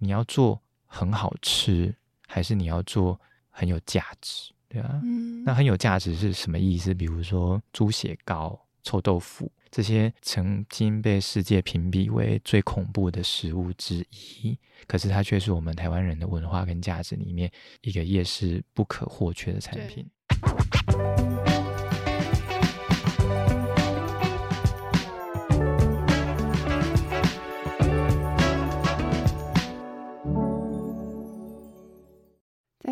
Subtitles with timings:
[0.00, 1.94] 你要做很好吃，
[2.26, 4.50] 还是你要做很有价值？
[4.68, 6.92] 对啊，嗯，那很有价值是什么意思？
[6.92, 17.50] 比如说猪血糕、臭豆腐这些曾经被世界评比为最恐怖的食物之一，可是它却是我们台湾人的文化跟价值里面
[17.82, 20.04] 一个夜市不可或缺的产品。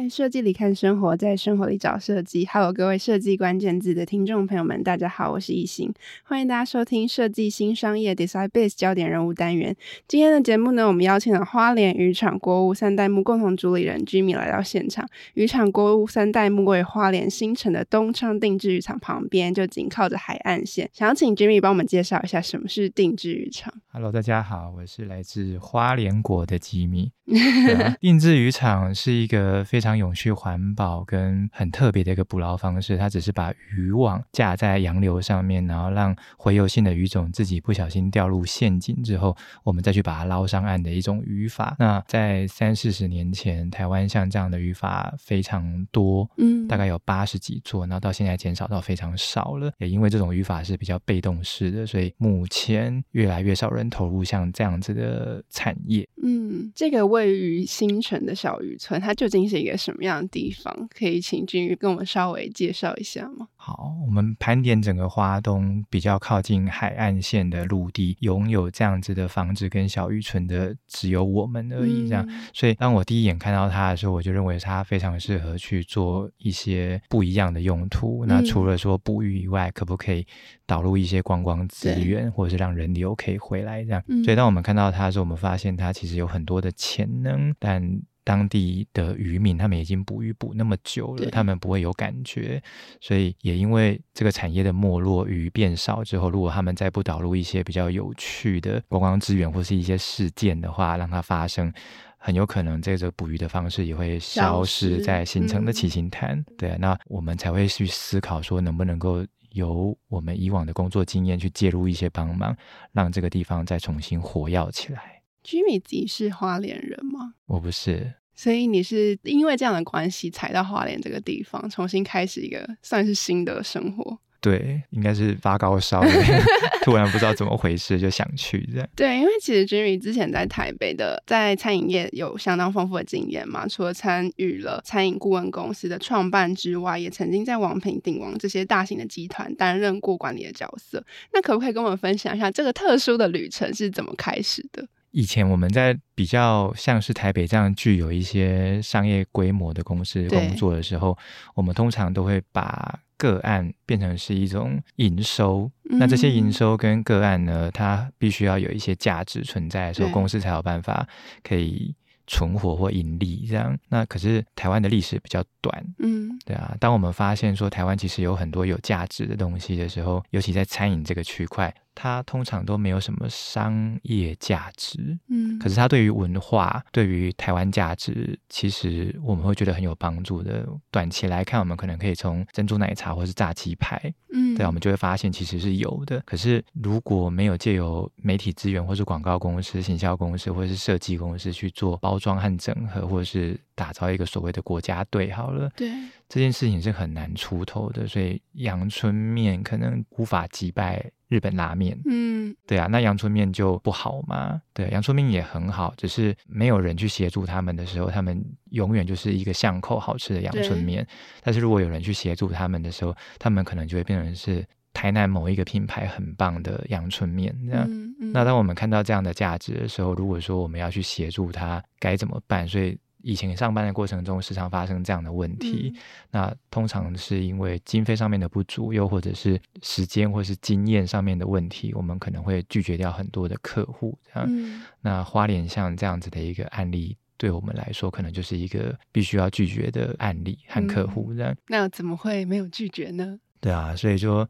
[0.09, 2.47] 设计里看生活，在生活里找设计。
[2.47, 5.93] Hello，各位设计关键字的听众朋友们，大家好，我是易兴，
[6.25, 9.77] 欢迎大家收听设计新商业 Design Base 焦点人物单元。
[10.07, 15.07] 今天的节目呢，我们邀请了花莲渔场国屋三代目共同主理人 Jimmy 来到现场。
[15.35, 20.89] 渔场国屋三代目位于花莲新城的东昌定制渔场旁边，就紧靠着海岸线。
[20.93, 23.75] 想要请 Jimmy 帮我们介绍一下什么是定制渔场。
[23.89, 27.13] Hello，大家好，我是来自花莲国的吉米
[28.01, 41.77] 定制渔场是一个非常永续环保跟很特别的一个捕捞方式，它只是把渔网架在洋流上面，然后让洄游性的鱼种自己不小心掉入陷阱之后，我们再去把它捞上岸的一种渔法。
[41.79, 49.71] 那在三四十年前，台湾像这样的渔法非常多，嗯，大概有八十几座，然后到现在减少到非常少了。
[49.79, 56.09] 也因为这种渔法是比较被动式的，所以目前越来越少人投入像这样子的产业。
[56.23, 60.89] 嗯，这个位于新城的小渔村，它究竟是一个什么样的地方？
[60.97, 63.49] 可以请君宇跟我们稍微介绍一下吗？
[63.69, 72.09] 好，我们盘点整个花东比较靠近海岸线的陆地，拥有这样子的房子跟小渔村的只有我们而已。
[72.09, 78.25] 这样，嗯、所以当我第一眼看到它的时候，我就认为它非常适合去做一些不一样的用途。
[78.25, 80.27] 嗯、那除了说捕鱼以外，可不可以
[80.65, 83.85] 导入一些观光资源，或者是让人流可以回来？
[83.85, 92.63] 这样，嗯、所以当我们看到它的时候，我们发现它其实有很多的潜能，但当地的渔民他们已经捕鱼捕那么久了，他们不会有感觉，
[93.01, 101.73] 所以也因为这个产业的没落，鱼变少之后，如果他们再不导入一些比较有趣的观光资源或是一些事件的话，让它发生，
[102.19, 106.37] 很有可能这个捕鱼的方式也会消失在新城的七星潭。
[106.37, 112.55] 嗯、对，那我们才会去思考说，能不能够由我们以往的工作经验去介入一些帮忙，
[112.93, 115.18] 让这个地方再重新活跃起来。
[115.45, 117.35] Jimmy 自己是花莲人吗？
[117.47, 124.19] 我不是，所以你是因为这样的关系才到花莲这个地方，重新开始一个算是新的生活。
[124.41, 126.01] 对，应该是发高烧，
[126.85, 128.89] 突然不知道怎么回事就想去这样。
[128.95, 141.05] 对，因为其实 Jimmy 之前在台北的在餐饮业有相当丰富的经验嘛，除了参与了餐饮顾问公司的创办之外，也曾经在王品、鼎王这些大型的集团担任过管理的角色。
[141.33, 144.87] 那可不可以跟我们分享一下这个特殊的旅程是怎么开始的？
[145.11, 151.17] 以前我们在比较像是台北这样具有一些商业规模的公司工作的时候，
[151.55, 155.71] 我们通常都会把个案变成是一种营收。
[155.91, 161.09] 嗯、那这些营收跟个案呢，它必须要有一些价值存在的时候，公司才有办法
[161.43, 161.95] 可以
[162.27, 163.47] 存活或盈利。
[163.49, 166.75] 这样，那可是台湾的历史比较短，嗯，对啊。
[166.81, 171.75] 当我们发现说台湾其实有很多有价值的东西的时候，尤其在餐饮这个区块。
[172.01, 180.65] 它通常都没有什么商业价值，嗯，可是它对于文化、对于台湾价值，其实我们会觉得很有帮助的。
[180.93, 184.01] 短期来看，我们可能可以从珍珠奶茶或是炸鸡排，
[184.33, 186.23] 嗯，对，我们就会发现其实是有的。
[186.25, 195.89] 可是如果没有借由媒体资源，或是广告公司、行销公司，或者是设计公司去做包装和整合，或者是打造一个所谓的国家队，好了，对，
[196.29, 198.07] 这件事情是很难出头的。
[198.09, 201.11] 所以阳春面可能无法击败。
[201.29, 204.59] 日本拉面，嗯，对啊，那阳春面就不好嘛？
[204.73, 211.07] 对，阳春面也很好，只是没有人去协助他们的时候，他们永远就是一个巷口好吃的阳春面。
[211.43, 217.55] 但是如果有人去协助他们的时候，他们可能就会变成是台南某一个品牌很棒的阳春面。
[217.67, 222.67] 这样，嗯嗯、那当我们看到这样的价值的时候，如果说我们要去协助它，该怎么办？
[222.67, 222.99] 所以。
[223.29, 225.93] 以前上班的过程中，时常发生这样的问题。
[225.95, 234.19] 嗯、那通常是因为经费上面的不足，又或者是时间或是经验上面的问题，我们可能会拒绝掉很多的客户。
[234.33, 241.35] 这样，嗯、那花莲像这样子的一个案例，对我们来说，可能就是一个必须要拒绝的案例和客户。
[241.35, 243.39] 这样、嗯，那怎么会没有拒绝呢？
[243.61, 244.49] 对啊，所以说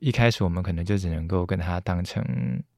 [0.00, 2.22] 一开始我们可能就只能够跟他当成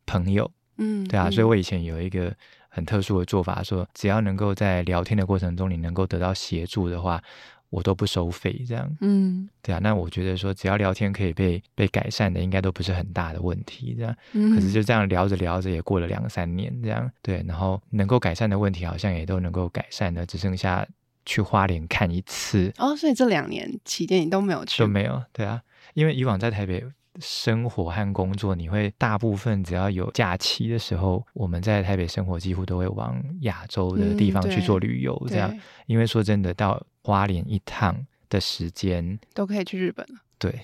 [0.07, 0.49] 朋友。
[0.77, 2.33] 嗯，对啊，嗯、所以我以前有一个。
[2.71, 7.23] 很特殊的做法，说只要能够在聊天的过程中，你能够得到协助的话，
[7.69, 8.97] 我都不收费，这样。
[9.01, 9.81] 嗯，对啊。
[9.83, 14.17] 那我觉得说，只要聊天可以被被改善的，应该都不是很大的问题，这样。
[14.33, 14.55] 嗯。
[14.55, 17.11] 可是就这样聊着聊着，也过了两三年，这样。
[17.21, 20.87] 对，然后能够改善的问题，好像也都能够改善的，只剩下
[21.27, 22.73] 去花莲看一次。
[22.79, 24.83] 哦，所以这两年期间你都没有去？
[24.83, 25.23] 都没有。
[25.33, 25.63] 对啊，
[25.95, 26.85] 因为以往在台北。
[27.19, 35.51] 生活和工作，你会大部分只要有假期的时候，我们在台北生活，几乎都会往亚洲的地方去做旅游，这样。
[35.53, 40.15] 嗯、因为说真的，到花莲一趟的时间都可以去日本了。
[40.39, 40.59] 对，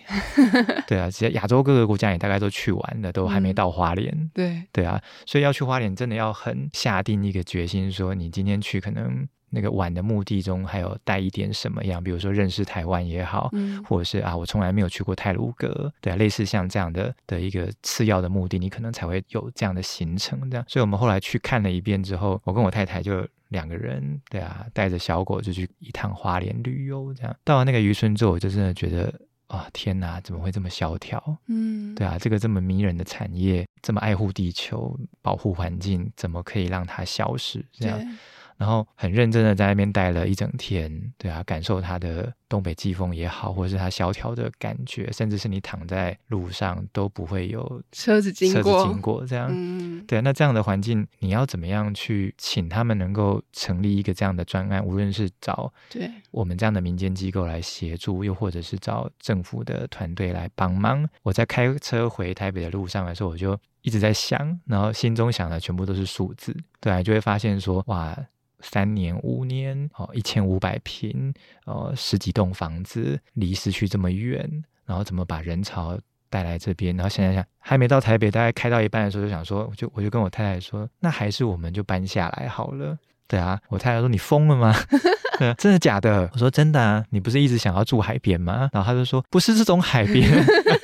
[0.87, 4.11] 对啊，其实亚洲各个国家也大概都去完了，都还没到花莲。
[4.15, 9.29] 嗯、对，对啊，所以要去花莲，真的要很下定一个决心，说你今天去可能。
[9.51, 12.03] 那个玩的目的中还有带一点什么样？
[12.03, 20.65] 比如说认识台湾也好，嗯、或者是啊，我从来没有去过泰鲁阁，对啊，类似像这样的的一个次要的目的，你可能才会有这样的行程这样。
[20.69, 27.35] 所以我们后来去看了一遍之后，我跟我太太就两个人，对啊，带着小狗就去一趟花莲旅游这样。
[27.45, 29.05] 到了那个渔村之后，我就真的觉得
[29.47, 31.23] 啊、哦，天哪，怎么会这么萧条？
[31.47, 37.65] 嗯，对啊，这个这么迷人的产业，这么爱护地球、保护环境，怎么可以让它消失？
[37.73, 38.19] 这样。
[38.57, 54.83] 然后很认真的在那边待了一整天，对啊，感受它的东北季风也好，或者是它萧条的感觉，甚至是你躺在路上都不会有车子经过，车子经过这样，嗯，对啊，那这样的环境，你要怎么样去请他们能够成立一个这样的专案？
[54.83, 61.07] 无论是找对我们这样的民间机构来协助，又或者是找政府的团队来帮忙。
[61.23, 68.17] 我在开车回台北的路上的时候，我就一直在想，然后心中想的全部都是数字，对啊，就会发现说，哇。
[68.61, 71.33] 三年、五年，哦，一千五百平，
[71.65, 75.99] 哦，十几栋房子，离市区这么远，然后怎么把人潮
[76.31, 76.97] 带来这边？
[76.97, 82.99] 然后想想想，还没到台北，大概开到一半的时候，就想说，我就我就跟我太太说，那还是我们就搬下来好了。
[83.29, 84.75] 对啊，我太太说，你疯了吗？
[85.39, 86.31] 对啊，真的假的？
[86.33, 88.71] 我说真的啊，你不是一直想要住海边吗？
[88.73, 90.29] 然后他就说，不是这种海边，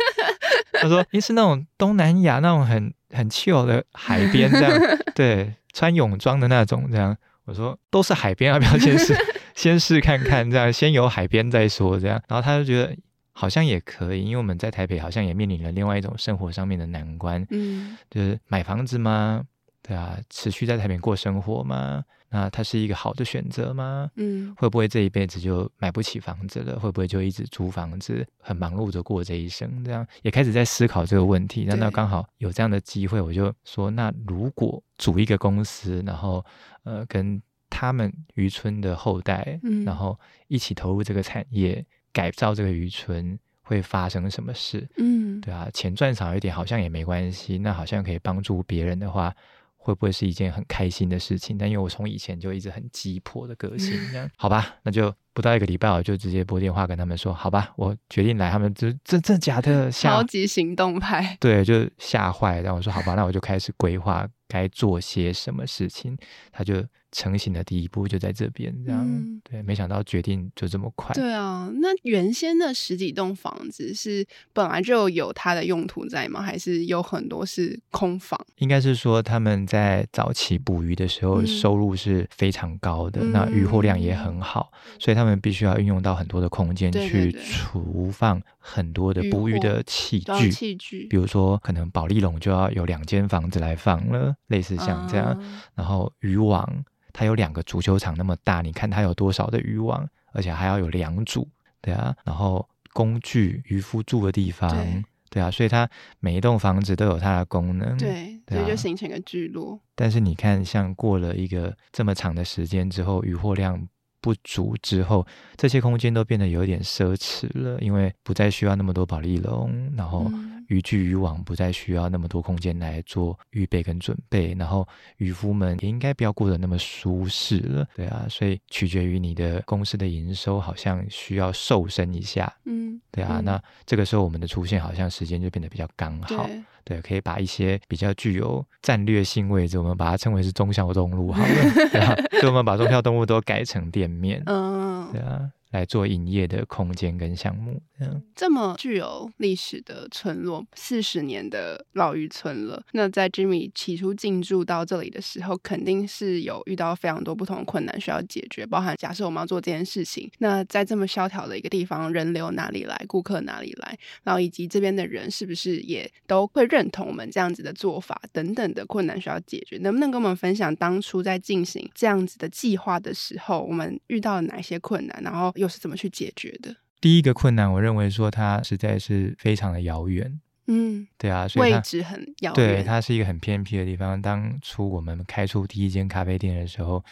[0.80, 4.72] 他说，你是那种东南亚那种很很 chill 的海边，这样，
[5.14, 7.16] 对，穿泳装的那种，这样。
[7.44, 9.14] 我说都是海边，要不要先试
[9.54, 10.48] 先试看看？
[10.50, 12.22] 这样先有海边再说，这样。
[12.28, 12.96] 然后他就觉得
[13.32, 19.42] 好像也可以，因为我们在台北好像也面临了另外一种生活上面的难关，嗯，就是买房子吗？
[19.82, 22.04] 对啊，持续在台北过生活吗？
[22.32, 24.10] 那它是一个好的选择吗？
[24.16, 26.80] 嗯，会不会这一辈子就买不起房子了？
[26.80, 29.84] 会不会就一直租房子，很忙碌着过这一生？
[29.84, 31.66] 这样也开始在思考这个问题。
[31.68, 36.42] 那那刚好有这样的机会，我就说，那如果组一个公司，然后
[36.84, 40.18] 呃跟他们渔村的后代，嗯，然后
[40.48, 44.88] 一起投入这个产业，改造这个渔村，会发生什么事？
[44.96, 49.34] 嗯，对啊，钱赚少一点好像也没关系，那好像可以帮助别人的话。
[49.82, 51.58] 会不会是一件很开心的事情？
[51.58, 58.50] 但因为我从以前就一直很急迫的个性， 这样好吧，那就不到一个礼拜，我就直接拨电话跟他们说，好吧，我决定来。
[58.50, 62.60] 他们就这这假的，超级行动派， 对，就吓坏。
[62.60, 66.16] 然后我说好吧，那我就开始规划该做些什么事情。
[66.52, 66.84] 他就。
[67.12, 71.14] 成型的第一步就在这边，这样、嗯、对，没想到决定就这么快。
[71.14, 76.40] 对啊，那原先的十几栋房子是本来就有它的用途在吗？
[76.40, 78.40] 还是有很多是空房？
[78.56, 96.66] 应该是说他们在早期捕鱼的时候收入是非常高的，嗯、那渔获量也很好，嗯、所以他们必须要运用到很多的空间去储放很多的捕鱼的器具，器具，比如说可能保丽龙就要有两间房子来放了，类似像这样，啊、然后渔网。
[97.12, 101.48] 它有两个足球场那么大，你看它有多少的渔网，而且还要有两组，
[101.80, 105.88] 对啊，然后工具、渔夫住的地方，对，对啊，所以它
[106.20, 109.78] 每一栋房子都有它的功能，对，对啊，所以就形成一个聚落。
[109.94, 113.88] 但是你看，像过了一个这么长的时间之后，渔获量
[114.20, 115.26] 不足之后，
[115.56, 120.30] 这些空间都变得有点奢侈了，因为不再需要那么多保丽龙，然后。
[120.72, 124.88] 嗯渔具渔网不再需要那么多空间来做预备跟准备，然后
[125.18, 141.54] 渔夫们也应该不要过得那么舒适了，对啊，所以取决于你的公司的营收，好像需要瘦身一下，嗯，对啊，嗯、那这个时候我们的出现好像时间就变得比较刚好，对，对，可以把一些比较具有战略性位置，我们把它称为是忠孝东路好了，
[141.92, 145.50] 对啊，所以我们把忠孝东路都改成店面，嗯，对啊。
[145.72, 152.82] 来做营业的空间跟项目，嗯，这么具有历史的村落，四十年的老渔村了。
[152.92, 175.50] 那在 Jimmy 起初进驻到这里的时候，肯定是有遇到非常多不同的困难需要解决，包含假设我们要做这件事情，那在这么萧条的一个地方，人流哪里来，顾客哪里来，然后以及这边的人是不是也都会认同我们这样子的做法等等的困难需要解决，能不能跟我们分享当初在进行这样子的计划的时候，我们遇到了哪些困难，然后？
[175.62, 176.74] 又是怎么去解决的？
[177.00, 180.40] 第一个困难，我认为说它实在是非常的遥远。
[180.66, 182.54] 嗯，对啊，所以位置很遥远。
[182.54, 184.20] 对，它是一个很偏僻的地方。
[184.20, 187.04] 当初我们开出第一间咖啡店的时候，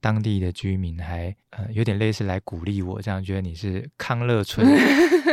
[0.00, 4.66] 当地的居民还呃有点类似来鼓励我，这样觉得你是康乐村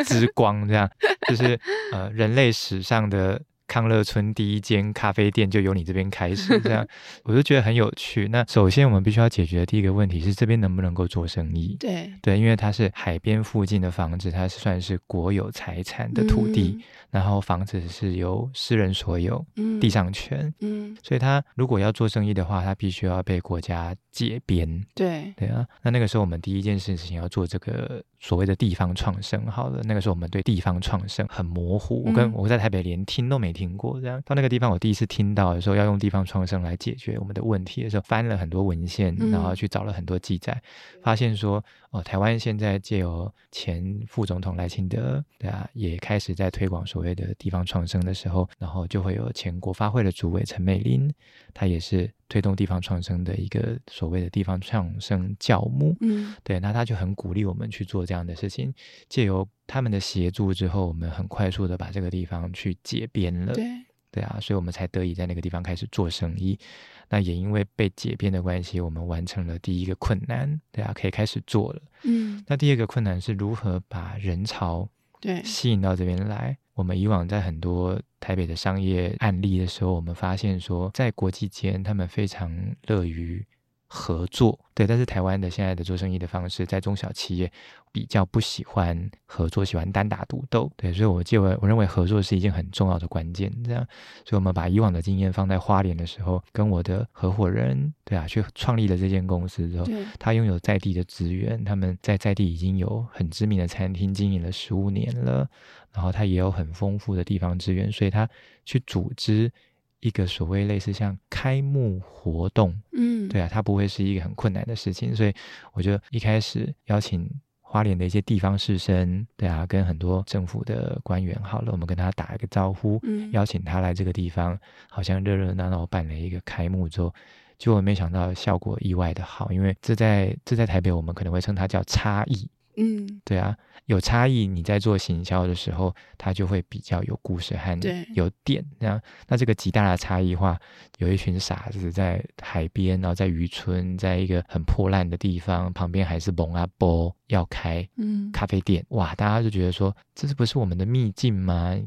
[0.06, 0.90] 之光，这样
[1.28, 1.60] 就是
[1.92, 3.42] 呃人类史上的。
[3.72, 6.86] 康乐村第一间咖啡店就由你这边开始，这样
[7.24, 8.28] 我就觉得很有趣。
[8.28, 11.78] 那首先我们必须要解决的第一个问题是，这边能不能够做生意？
[11.80, 24.84] 对对，因为它是海边附近的房子，它是算是国有财产的土地，嗯、然后房子是由私人所有，嗯、地上权，嗯，所以它如果要做生意的话，它必须要被国家解编。
[24.94, 29.46] 对对啊，那那个时候我们第一件事情要做这个所谓的地方创生。
[29.48, 33.72] 好了，那个时候我们对地方创生很模糊，我跟我在台北连听都没听。
[33.82, 51.12] 过这样，到那个地方，我第一次听到的时候，要用地方创生来解决我们的问题的时候，翻了很多文献，然后去找了很多记载，嗯、发现说，哦，台湾现在借由前副总统赖清德，对啊，也开始在推广所谓的地方创生的时候，然后就会有前国发会的主委陈美伶，
[51.54, 58.74] 他也是推动地方创生的一个所谓的地方创生教母，嗯，对，那他就很鼓励我们去做这样的事情，
[59.08, 59.48] 借由。
[59.74, 63.54] 他们的协助之后，我们很快速的把这个地方去解编了。
[63.54, 63.64] 对，
[64.12, 66.60] 对啊，所以我们才得以在那个地方开始做生意。
[67.08, 71.82] 那也因为被解编的关系，我们完成了第一个困难，对啊，可以开始做了。
[72.04, 74.90] 嗯，那第二个困难是如何把人潮
[75.22, 76.58] 对吸引到这边来。
[76.74, 83.46] 我们以往在很多台北的商业案例的时候，我们发现说，在国际间，他们非常乐于。
[83.94, 87.52] 合作，对，但是台湾的现在的做生意的方式，在中小企业
[87.92, 93.86] 比较不喜欢合作，喜欢单打独斗，对，所以我认为我认为合作是一件很重要的关键，这样，
[94.24, 99.86] 所以我们把以往的经验放在花莲的时候，跟我的合伙人，对啊，去创立了这间公司之后，
[100.18, 105.46] 他拥有在地的资源，他们在在地已经有很知名的餐厅经营了十五年了，
[105.92, 108.30] 然后他也有很丰富的地方资源，所以他
[108.64, 109.52] 去组织。
[110.02, 115.34] 一个所谓类似像开幕活动，嗯，对啊，它不会是一个很困难的事情，所以
[115.74, 117.30] 我就一开始邀请
[117.62, 127.14] 花莲的一些地方士绅，对啊，跟很多政府的官员，好了，我们跟他打一个招呼，嗯，邀请他来这个地方，好像热热闹闹办了一个开幕之后，
[127.58, 132.50] 结果没想到效果意外的好，因为这在这在台北，我们可能会称它叫差异。
[132.78, 137.80] 嗯，对啊，有差异，你在做行销的时候，它就会比较有故事和
[138.14, 139.02] 有点这样。
[139.28, 140.60] 那这个极大的差异化，
[141.00, 151.78] 有一群傻子在海边，然后在渔村，在一个很破烂的地方，旁边还是蒙阿波要开嗯咖啡店，嗯、哇，大家就觉得说，这是不是我们的秘境吗？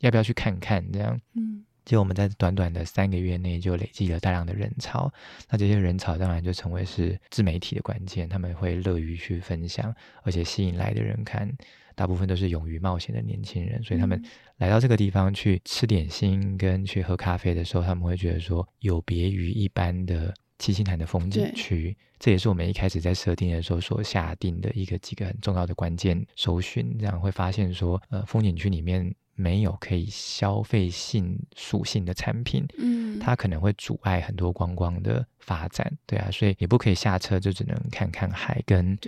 [0.00, 1.20] 要不要去看看这样？
[1.34, 1.64] 嗯。
[1.88, 5.10] 就我们在短短的三个月内就累积了大量的人潮，
[5.48, 11.50] 那这些人潮当然就成为是自媒体的关键，他们会乐于去分享，而且吸引来的人看，
[11.94, 14.22] 大部分都是勇于冒险的年轻人，所以他们
[14.58, 29.14] 来到这个地方去吃点心跟去喝咖啡的时候，他们会觉得说有别于一般的七星潭的风景区，这也是我们一开始在设定的时候所下定的一个几个很重要的关键搜寻，这样会发现说，呃，风景区里面。
[29.40, 38.98] 没有可以消费性属性的产品，嗯，它可能会阻碍很多观光的发展，对啊，所以也不可以下车就只能看看海跟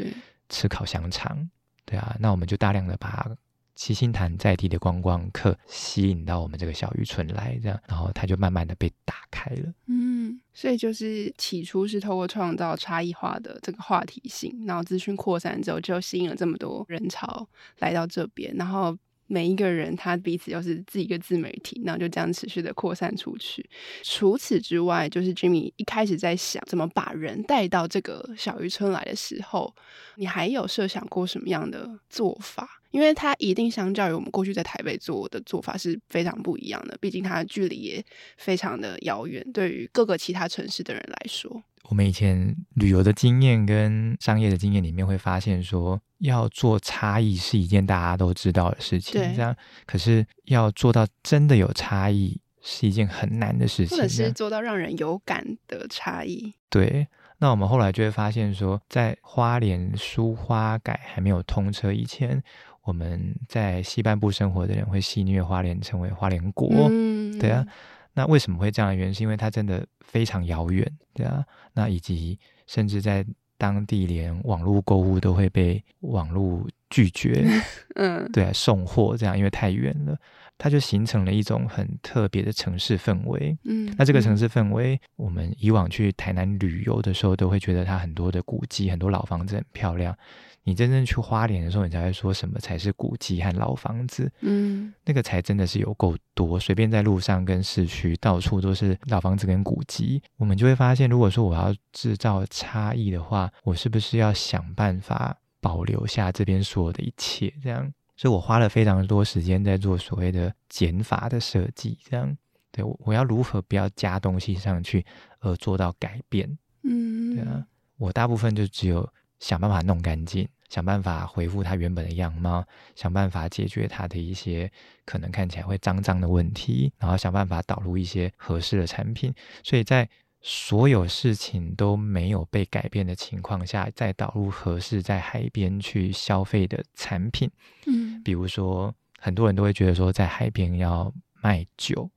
[0.49, 1.51] 吃烤香肠，
[1.85, 3.29] 对，啊，那我们就大量的把
[3.75, 17.49] 七星潭在地的观光客吸引到我们这个小渔村来，这样，然后它就慢慢的被打开了，嗯，所以就是起初是透过创造差异化的这个话题性，然后资讯扩散之后，就吸引了这么多人潮
[17.81, 18.97] 来到这边，然后。
[19.33, 23.65] 每一个人他彼此又是自己一个自媒体，然后就这样持续的扩散出去。
[24.03, 29.73] 除此之外，就是 Jimmy 一开始在想怎么把人带到这个小渔村来的时候，
[30.17, 32.69] 你还有设想过什么样的做法？
[32.91, 38.05] 因为它一定相较于我们过去在台北做的做法是非常不一样的，毕竟它的距离也
[38.37, 41.63] 非常的遥远，对于各个其他城市的人来说。
[41.89, 49.57] 我们以前旅游的经验跟商业的经验里面会发现说，要做差异是一件大家都知道的事情，这样。
[49.87, 56.55] 可是要做到真的有差异是一件很难的事情，或者是做到让人有感的差异。
[56.69, 57.09] 对，
[57.39, 62.41] 那我们后来就会发现说，在花莲苏花改还没有通车以前，
[62.85, 67.67] 我们在西半部生活的人会戏谑花莲成为花莲国，嗯、对啊。
[68.15, 69.15] 那为什么会这样的原因？
[69.15, 71.45] 是因为它真的非常遥远，对啊。
[71.75, 73.25] 那以及甚至在
[73.57, 77.45] 当地连网络购物都会被网络拒绝，
[77.97, 80.17] 嗯，对啊，送货这样，因为太远了，
[80.57, 83.57] 它就形成了一种很特别的城市氛围。
[83.65, 90.17] 嗯，那这个城市氛围，我们以往去台南旅游的时候，都会觉得它很多的古迹，很多老房子很漂亮。
[90.63, 94.31] 你真正去花莲的时候，你才会说什么才是古迹和老房子。
[94.41, 100.23] 嗯，那个才真的是有够多，随便在路上跟市区到处都是老房子跟古迹。
[100.37, 107.53] 我们就会发现，如果说我要制造差异的话，我是不是要想办法保留下这边所有的一切？
[107.63, 111.99] 这样，所以我花了非常多时间在做所谓的减法的设计。
[112.05, 112.37] 这样，
[112.71, 115.05] 对，我我要如何不要加东西上去
[115.39, 116.59] 而做到改变？
[116.83, 117.65] 嗯，对啊，
[117.97, 119.11] 我大部分就只有。
[119.41, 124.71] 想办法弄干净，想办法恢复它原本的样貌，想办法解决它的一些
[125.05, 129.35] 可能看起来会脏脏的问题，然后想办法导入一些合适的产品。
[129.65, 130.09] 所以在
[130.43, 137.51] 所有事情都没有被改变的情况下，再导入合适在海边去消费的产品。
[137.87, 142.09] 嗯，比如说很多人都会觉得说在海边要卖酒，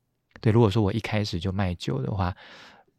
[0.42, 2.36] 对，如果说我一开始就卖酒的话。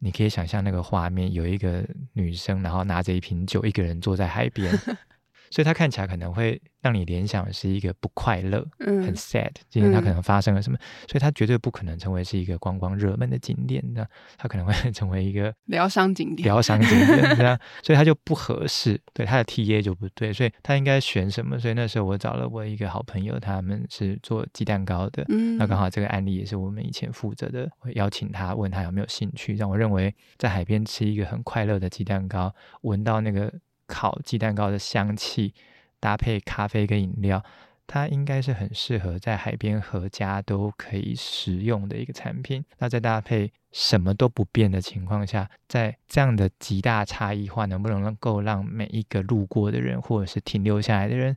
[0.05, 1.83] 你可以想象那个画面，有一个
[2.13, 4.71] 女生，然后拿着一瓶酒，一个人坐在海边。
[5.55, 9.49] 所以它看起来可能会让你联想是一个不快乐，嗯，很 sad。
[9.69, 10.77] 今天它可能发生了什么？
[10.77, 14.05] 嗯、所以它绝对不可能成为是一个观光热门的景点的，
[14.37, 17.57] 它可能会 成为一个疗伤景点，疗伤景点这样。
[17.81, 21.57] 所以它就不合适，对它的 TA 就不对，所以它应该选什么？
[21.57, 33.53] 所以那时候我找了我一个好朋友，他们是做鸡蛋糕的，嗯，那刚好这个案例也是我们以前负责的，我邀请他问他有没有兴趣，让我认为在海边吃一个很快乐的鸡蛋糕，闻到那个。
[33.87, 35.53] 烤鸡蛋糕的香气，
[35.99, 37.43] 搭配咖啡跟饮料，
[37.87, 42.63] 它应该是很适合在海边合家都可以食用的一个产品。
[42.79, 51.35] 那在搭配什么都不变的情况下，在这样的极大差异化，能不能够让每一个路过的人或者是停留下来的人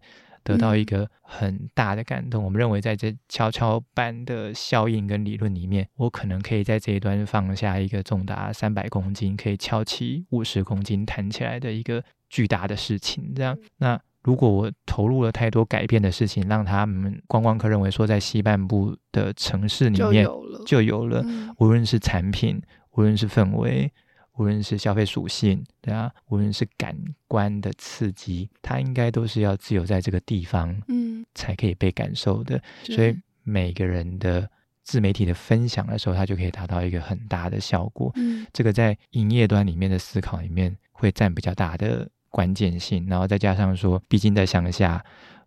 [0.52, 2.43] 得到一个很大的感动？
[2.43, 12.02] 嗯、我们认为，在这跷跷板的效应跟理论里面，我可能可以在这一端放下一个重达三百公斤，可以翘起五十公斤弹起来的一个。
[12.31, 13.57] 巨大的事情，这样。
[13.78, 23.90] 那如果我投入了太多改变的事情，让他们观光客认为说，在西半部的城市里面就有了，就有了，嗯，无论是产品，无论是氛围，
[24.38, 32.56] 无论是消费属性，对啊，无论是感官的刺激，它应该都是要自由在这个地方，嗯，才可以被感受的。
[32.89, 34.49] 嗯，所以每个人的
[34.82, 38.10] 自媒体的分享的时候，它就可以达到一个很大的效果。
[38.17, 42.08] 嗯，这个在营业端里面的思考里面会占比较大的。
[42.30, 45.02] 关键性，然后再加上说，毕竟在乡下，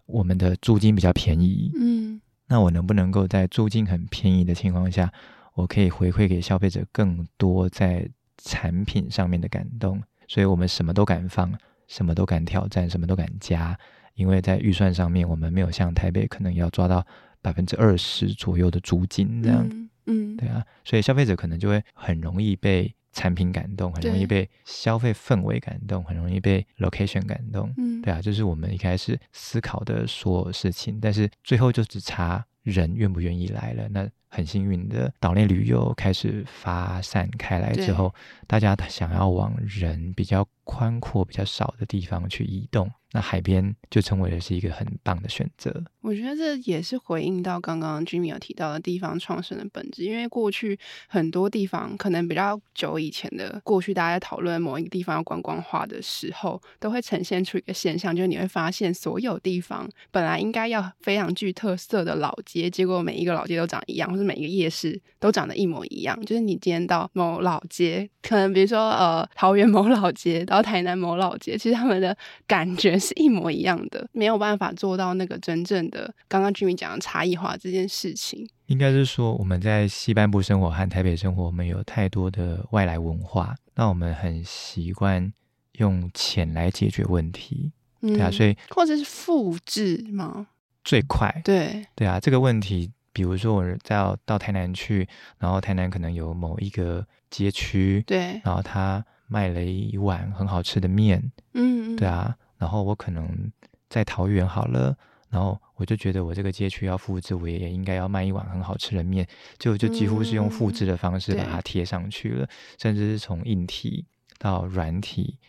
[0.08, 5.13] 我们的租金比较便宜，嗯，那我能不能够在租金很便宜的情况下，
[5.54, 8.10] 我可以回馈给消费者更多在
[8.43, 10.01] 产品上面的感动？
[10.27, 11.51] 所以我们什么都敢放，
[11.88, 13.77] 什么都敢挑战，什么都敢加，
[14.15, 17.06] 因为在预算上面，我们没有像台北可能要抓到
[17.41, 22.93] 百分之二十左右的租金这样，嗯，嗯，对啊，所以消费者可能就会很容易被。
[23.13, 27.69] 产品感动，很容易被消费氛围感动，很容易被 location 感动。
[27.75, 33.89] 嗯，对啊，这是我们一开始思考的所有事情，但是最后就只差人愿不愿意来了。
[33.89, 38.13] 那很幸运的，岛内旅游开始发散开来之后，
[38.48, 42.90] 大家想要往人比较宽阔、比较少的地方去移动。
[43.14, 45.84] 那海边就成为了是一个很棒的选择。
[46.00, 50.80] 我觉得这也是回应到刚刚 Jimmy 有提到的地方创生的本质，因为过去
[51.10, 66.18] 很多地方可能比较久以前的过去，大家在讨论某一个地方要观光化的时候，都会呈现出一个现象，就是你会发现所有地方本来应该要非常具特色的老街，结果每一个老街都长一样，或是每一个夜市都长得一模一样。
[66.22, 72.15] 就是你今天到某老街，可能比如说呃桃园某老街，到台南某老街，其实他们的
[72.47, 72.91] 感觉。
[73.02, 78.47] 是一模一样的， 没有办法做到那个真正的刚刚 Jimmy 讲的差异化这件事情。
[78.67, 85.34] 应该是说我们在西半部生活和台北生活，我们有太多的外来文化，那我们很习惯
[85.80, 87.71] 用钱来解决问题，
[88.02, 90.45] 嗯、对啊，所以或者是复制吗？
[90.84, 95.08] 最快，对对啊，这个问题，比如说我在到，到台南去，
[95.39, 102.36] 然后台南可能有某一个街区，对，然后他卖了一碗很好吃的面，嗯，对啊。
[102.58, 103.50] 然后我可能
[103.89, 104.94] 在桃园好了，
[105.30, 109.26] 然后我就觉得我这个街区要复制，我也应该要卖一碗很好吃的面，
[109.58, 114.06] 就就几乎是用复制的方式把它贴上去了，嗯、甚至是从硬体
[114.38, 115.39] 到软体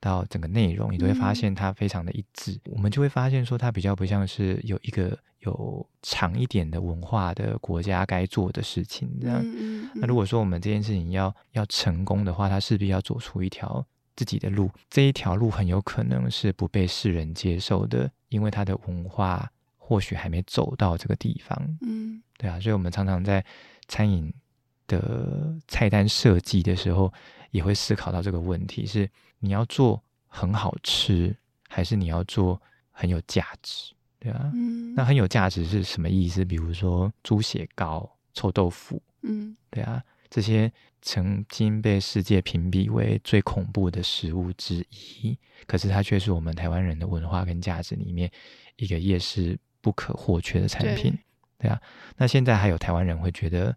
[0.00, 2.52] 到整个内容，你都会发现它非常的一致。
[2.64, 9.38] 嗯、我们就会发现说，它比较不像是有一个有长一点的文化的国家该做的事情这样。
[9.40, 13.86] 嗯嗯嗯、那如果说我们这件事情要要成功的话，它势必要走出一条。
[14.16, 21.78] 自己的路，这一条路很有可能是不被世人接受的，因为它的文化或许还没走到这个地方。
[21.80, 23.42] 嗯，对啊，所以我们常常在
[23.88, 24.30] 餐饮
[24.86, 27.10] 的菜单设计的时候，
[27.50, 29.08] 也会思考到这个问题：是
[29.40, 31.36] 你要做很好吃，
[31.68, 32.60] 还是你要做
[32.92, 33.92] 很有价值？
[34.20, 36.44] 对啊，嗯，那很有价值是什么意思？
[36.44, 48.30] 比如说猪血糕、臭豆腐，嗯，对啊，这些曾经被世界评比为最恐怖的食物之一，可是它却是我们台湾人的文化跟价值里面
[48.76, 51.12] 一个夜市不可或缺的产品，
[51.56, 51.80] 对，对啊。
[52.18, 53.74] 那现在还有台湾人会觉得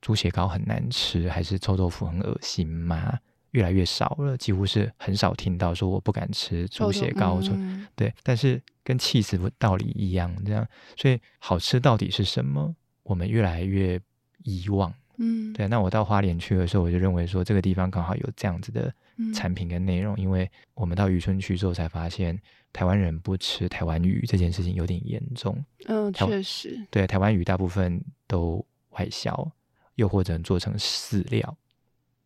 [0.00, 3.18] 猪血糕很难吃，还是臭豆腐很恶心吗？
[3.52, 7.40] 越来越少了，几乎是很少听到说我不敢吃猪血糕。
[7.44, 12.74] 嗯、对，但是跟起司道理一样，这样，所以好吃到底是什么？
[13.02, 14.00] 我们越来越
[14.44, 14.92] 遗忘。
[15.18, 15.68] 嗯，对。
[15.68, 18.92] 那我到花莲去的时候，我就认为说这个地方刚好有这样子的
[19.34, 22.38] 产品跟内容，嗯、因为我们到渔村去之后才发现，
[22.72, 25.62] 台湾人不吃台湾鱼这件事情有点严重。
[25.86, 26.80] 嗯，确实。
[26.90, 29.52] 对，台湾鱼大部分都外销，
[29.96, 31.56] 又或者做成饲料。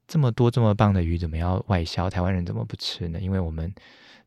[0.07, 2.09] 这么多这么棒的鱼，怎么要外销？
[2.09, 3.21] 台湾人怎么不吃呢？
[3.21, 3.73] 因为我们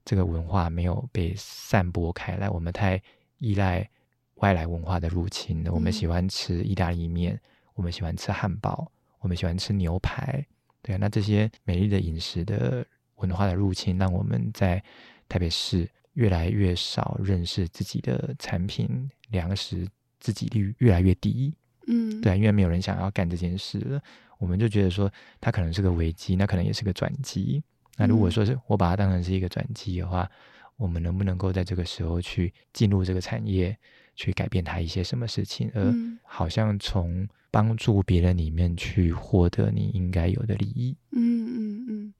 [0.04, 3.02] 这个文化没有被散播开来，我们太
[3.38, 3.90] 依赖
[4.36, 5.72] 外来文化的入侵了。
[5.72, 7.40] 我们喜欢吃意大利面，
[7.76, 10.46] 我们喜欢吃汉堡，我们喜欢吃牛排。
[10.82, 14.84] 对啊，那这些美丽的饮食的文化的入侵，让我们在
[15.28, 19.88] 台北市越来越少认识自己的产品，粮食
[20.20, 21.54] 自给率越来越低。
[21.88, 24.02] 嗯，对，因为没有人想要干这件事了。
[24.40, 27.62] 我们就觉得说，它可能是个危机，那可能也是个转机。
[27.98, 30.32] 那如果说是我把它当成是一个转机的话，嗯、
[30.78, 33.78] 我们能不能够在这个时候去进入这个产业，
[34.16, 40.96] 去改变它一些什么事情，而好像从帮助别人里面去获得你应该有的利益？
[41.12, 42.14] 嗯嗯嗯，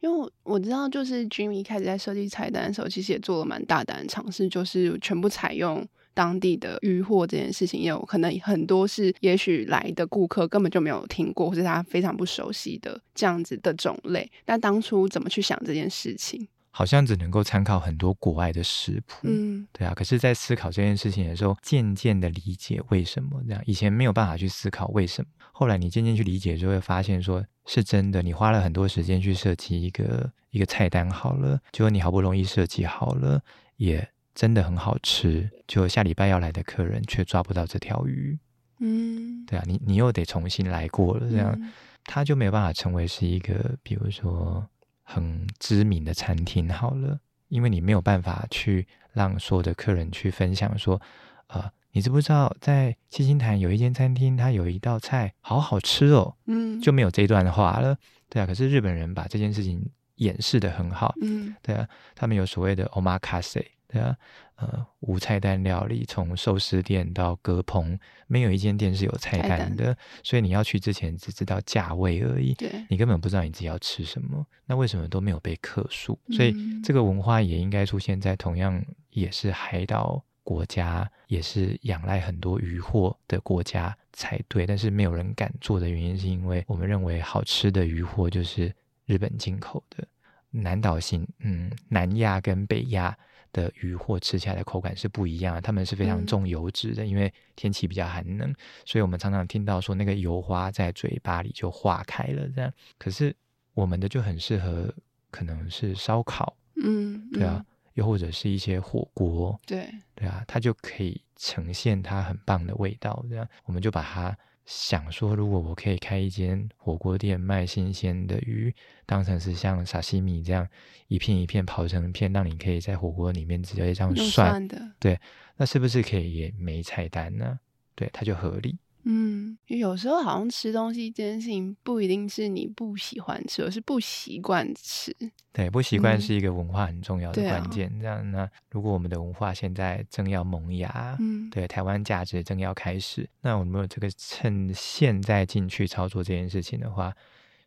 [0.00, 5.86] 因为我知道，就是 Jimmy 开始在设计菜单的时候，其实也做了蛮大胆的尝试，就是全部采用。
[6.16, 14.26] 当地的渔获这件事情，也有可能很多是，也许来的顾客根本就没有听过，或者他非常不熟悉的这样子的种类。
[14.46, 16.48] 那当初怎么去想这件事情？
[16.76, 19.94] 好像只能够参考很多国外的食谱，嗯，对啊。
[19.94, 23.62] 可是，在思考这件事情的时候，渐渐的理解为什么这样。
[23.64, 28.20] 以前没有办法去思考为什么，后来你渐渐去理解，就会发现说是真的。
[28.20, 33.40] 你花了很多时间去设计一个一个菜单，好了，结果你好不容易设计好了，
[33.78, 34.06] 也。
[34.34, 38.38] 真的很好吃，就下礼拜要来的客人却抓不到这条鱼，
[38.80, 41.72] 嗯，对啊，你你又得重新来过了，这样、嗯、
[42.04, 44.68] 他就没有办法成为是一个，比如说
[45.08, 51.00] 很知名的餐厅好了，因为你没有办法去让所有的客人去分享说，
[51.46, 57.96] 呃，你知不知道在七星潭有一间餐厅，它有一道菜好好吃哦，嗯，就没有这段话了，
[58.28, 63.64] 对啊，可是日本人把这件事情掩饰的很好，嗯，对啊，他们有所谓的 omakase。
[63.88, 64.16] 对啊，
[64.56, 67.96] 呃，无菜单料理，从寿司店到割烹，
[68.26, 74.44] 没有一间店是有菜单的，单所以你要去之前只知道价位而已，对你根本不知道你自己要吃什么。
[74.64, 76.18] 那为什么都没有被客诉？
[76.30, 84.66] 所以这个文化也应该出现在同样也是海岛国家，也是仰赖很多渔获的国家才对。
[84.66, 90.04] 但是没有人敢做的原因，是因为我们认为好吃的渔获就是日本进口的，
[90.50, 93.16] 南岛性，嗯，南亚跟北亚。
[93.56, 102.70] 的鱼货吃起来的口感是不一样的，他们是非常重油脂的，嗯、因为天气比较寒冷，所以我们常常听到说那个油花在嘴巴里就化开了这样。
[102.98, 103.34] 可是
[103.72, 104.92] 我们的就很适合，
[105.30, 107.64] 可能是烧烤，嗯，对啊，
[107.94, 114.36] 又或者是一些火锅，对，对啊，它就可以呈现它很棒的味道，这样我们就把它。
[114.66, 118.74] 想说，如果我可以开一间火锅店，卖新鲜的鱼，
[119.06, 120.68] 当成是像沙西米这样
[121.06, 125.18] 一片一片刨成片，让你可以在火锅里面直接这样涮，的，对，
[125.56, 127.58] 那是不是可以也没菜单呢？
[127.94, 128.76] 对，它就合理。
[129.08, 135.14] 嗯，有时候好像吃东西这件事情不一定是你不喜欢吃，而是不习惯吃。
[135.52, 137.88] 对，不习惯是一个文化很重要的关键。
[137.94, 147.14] 嗯、这样那，如果我们的文化现在正要萌芽，嗯，对，台湾价值正要开始，那我们有这个趁现在进去操作这件事情的话，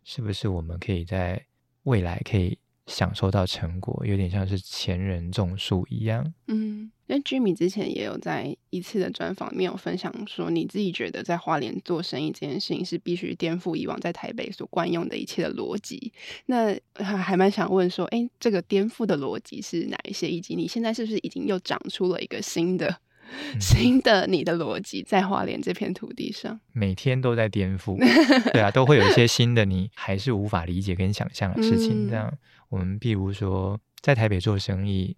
[0.03, 1.41] 是不是我们可以在
[1.83, 4.05] 未来可以享受到成果？
[4.05, 6.33] 有点像是前人种树一样。
[6.47, 6.91] 嗯。
[7.09, 16.13] 因为 Jimmy 之前也有在一次的专访里面有分享说，你自己觉得在花莲做生意这件事情是必须颠覆以往在台北所惯用的一切的逻辑。
[16.45, 20.29] 那还蛮想问说，哎，这个颠覆的逻辑是哪一些？
[20.29, 22.99] 以及你现在是不是已经又长出了一个新的
[23.59, 27.97] 新的你的逻辑在花莲这片土地上，每天都在颠覆，
[28.53, 32.07] 对啊，都会有一些新的你还是无法理解跟想象的事情。
[32.07, 32.31] 这样，
[32.69, 35.17] 我们比如说在台北做生意，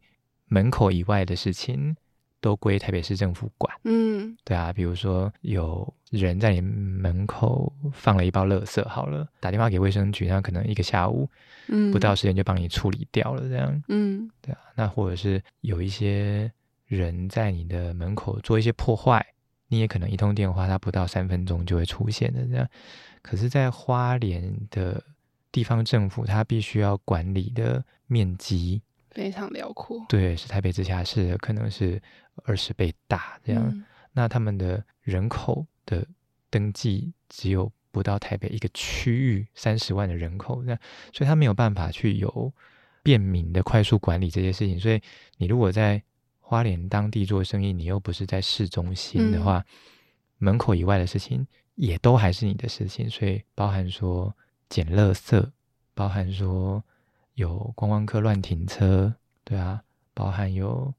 [0.52, 1.96] 门口以外的事情
[2.42, 3.74] 都归台北市政府管。
[3.86, 11.30] 嗯，对啊，比如说有人在你门口放了一包垃圾，好了，打电话给卫生局，那可能一个下午，
[11.70, 13.48] 嗯，不到时间就帮你处理掉了。
[13.48, 16.52] 这样，嗯，对啊，那或者是有一些。
[16.92, 19.26] 人在你的门口做一些破坏，
[19.70, 22.68] 你也可能一通电话，他不到三分钟就会出现的这样。
[23.22, 25.02] 可是，在花莲的
[25.54, 32.02] 地方政府，它必须要管理的面积非常辽阔，对，是台北直辖市的可能是
[32.43, 33.63] 二十倍大这样。
[33.67, 36.08] 嗯、那他们的人口的
[36.50, 40.74] 登记只有不到台北一个区域三十万的人口，那
[41.13, 42.54] 所以他没有办法去有
[43.04, 44.80] 便民的快速管理这些事情。
[44.80, 45.02] 所以，
[45.38, 46.02] 你如果在
[46.39, 49.65] 花莲当地做生意，你又不是在市中心的话，嗯、
[50.38, 51.45] 门口以外的事情
[51.76, 54.34] 也都还是你的事情，所以包含说
[54.69, 55.52] 捡垃圾，
[55.93, 56.84] 包含说
[57.41, 60.93] 有观光客乱停车，对啊，包含有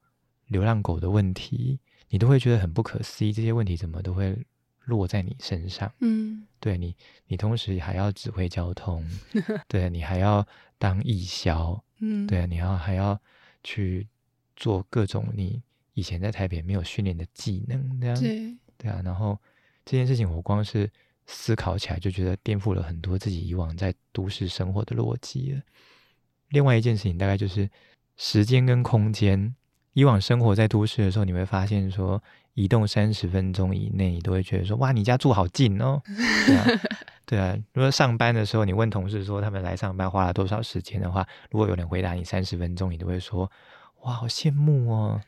[0.47, 1.79] 流浪狗的问题，
[2.09, 4.37] 你都会觉得很不可思议，这些问题怎么都会
[4.85, 5.91] 落在你身上？
[5.99, 6.95] 嗯，对你，
[7.27, 9.03] 你同时还要指挥交通，
[9.67, 10.45] 对，你还要
[10.77, 13.19] 当义消，嗯，对，你要还要
[13.63, 14.07] 去。
[14.55, 15.59] 做各种你
[15.95, 19.01] 以前在台北没有训练的技能，这样对对啊。
[19.03, 19.37] 然后
[19.83, 20.89] 这件事情，我光是
[21.25, 25.61] 思考起来就觉得颠覆了很多自己以往在都市生活的逻辑了。
[26.53, 27.69] 另外一件事情，大概就是
[28.15, 29.53] 时间跟空间。
[29.91, 36.01] 以往生活在都市的时候，你会发现说，移动三十分钟以内，你都会觉得说，哇，你家住好近哦。
[36.47, 36.65] 对啊，
[37.25, 37.57] 对啊。
[37.73, 43.51] 如果上班的时候，你问同事说他们来上班花了多少时间的话，如果有人回答你三十分钟，你都会说。
[44.01, 45.21] 哇，好羡慕哦！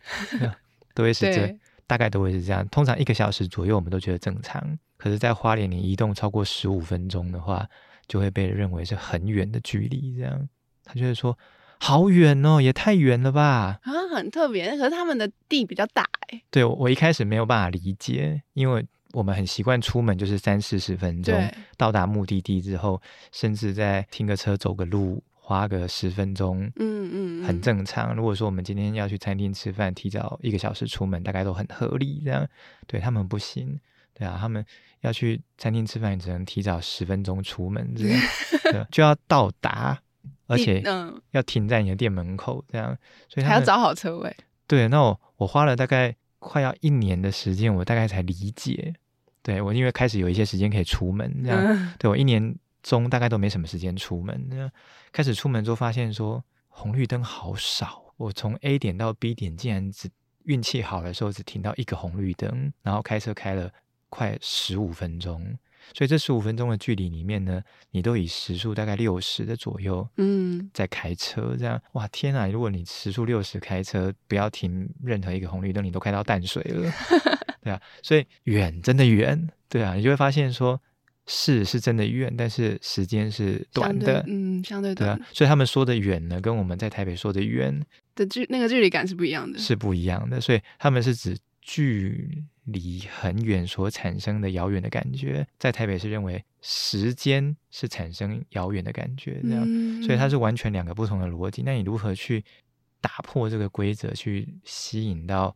[0.93, 1.57] 都会是这，
[1.87, 2.67] 大概都会是这样。
[2.67, 4.77] 通常一个小时左右，我们都觉得正常。
[4.97, 7.65] 可是，在花莲，你移动超过十五分钟的话，
[8.05, 10.17] 就会被认为是很远的距离。
[10.17, 10.49] 这样，
[10.85, 11.37] 他就会说
[11.79, 14.69] ：“好远哦，也太远了吧？”啊，很特别。
[14.77, 16.41] 可是他们的地比较大，哎。
[16.49, 21.35] 对，我一开始没有办法理解，因为我们很习惯出门就是三四十分钟
[21.77, 25.21] 到达目的地之后，甚至在停个车、走个路。
[25.47, 28.15] 花个十分钟，嗯嗯，很正常。
[28.15, 32.19] 如果说我们今天要去餐厅吃饭，提早一个小时出门，大概都很合理。
[32.25, 32.43] 这样，
[32.87, 33.79] 对他们不行，
[34.15, 34.65] 对啊，他们
[35.01, 38.19] 要去餐厅吃饭，只能提早十分钟出门，这样
[38.73, 40.01] 对就要到达，
[40.47, 42.97] 而且嗯要停在你的店门口，这样，
[43.29, 44.35] 所以他还要找好车位。
[44.67, 48.93] 对，那我我花了大概快要一年的时间，我大概才理解。
[49.41, 52.55] 对我，因为开始有一些时间可以出门，这样，嗯、对我一年。
[52.85, 54.71] 中大概都没什么时间出门，那
[55.11, 60.07] 开始出门之后发现说红绿灯好少，我从 A 点到 B 点竟然只
[60.43, 63.71] 运气好的时候只停到一个红绿灯，然后开车开了
[64.09, 65.57] 快十五分钟，
[65.93, 72.47] 所以这十五分钟的距离里面呢，你都以时速大概六十的左右，嗯，在开车这样，哇天啊！
[72.47, 76.91] 如果你时速六十开车，不要停任何一个红绿灯，你都开到淡水了，
[77.61, 80.81] 对啊，所以远真的远，对啊，你就会发现说。
[81.27, 85.17] 是是真的远，但是时间是短的，嗯，相对短。
[85.17, 90.39] 对啊，所以他们说的远呢，跟我们在台北说的远的距那个距离感是不一样的，是不一样的。
[90.39, 91.35] 所以他们是指
[91.67, 99.63] 距离很远所产生的遥远的感觉，在台北是认为时间是产生遥远的感觉，这样。
[99.65, 101.63] 嗯，所以它是完全两个不同的逻辑。
[101.63, 102.45] 那你如何去
[103.01, 105.55] 打破这个规则，去吸引到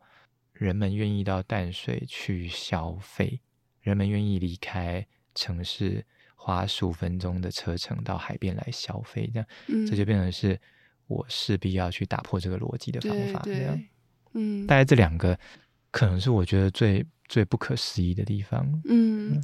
[0.52, 3.40] 人们愿意到淡水去消费，
[3.80, 5.06] 人们愿意离开？
[5.32, 10.60] 城市花十五分钟的车程到海边来消费，这样，嗯、这就变成是
[11.06, 13.80] 我势必要去打破这个逻辑的方法，这样，
[14.34, 15.38] 嗯，大概这两个
[15.90, 17.04] 可能是我觉得最。
[17.30, 19.40] 最不可思议的地方，嗯，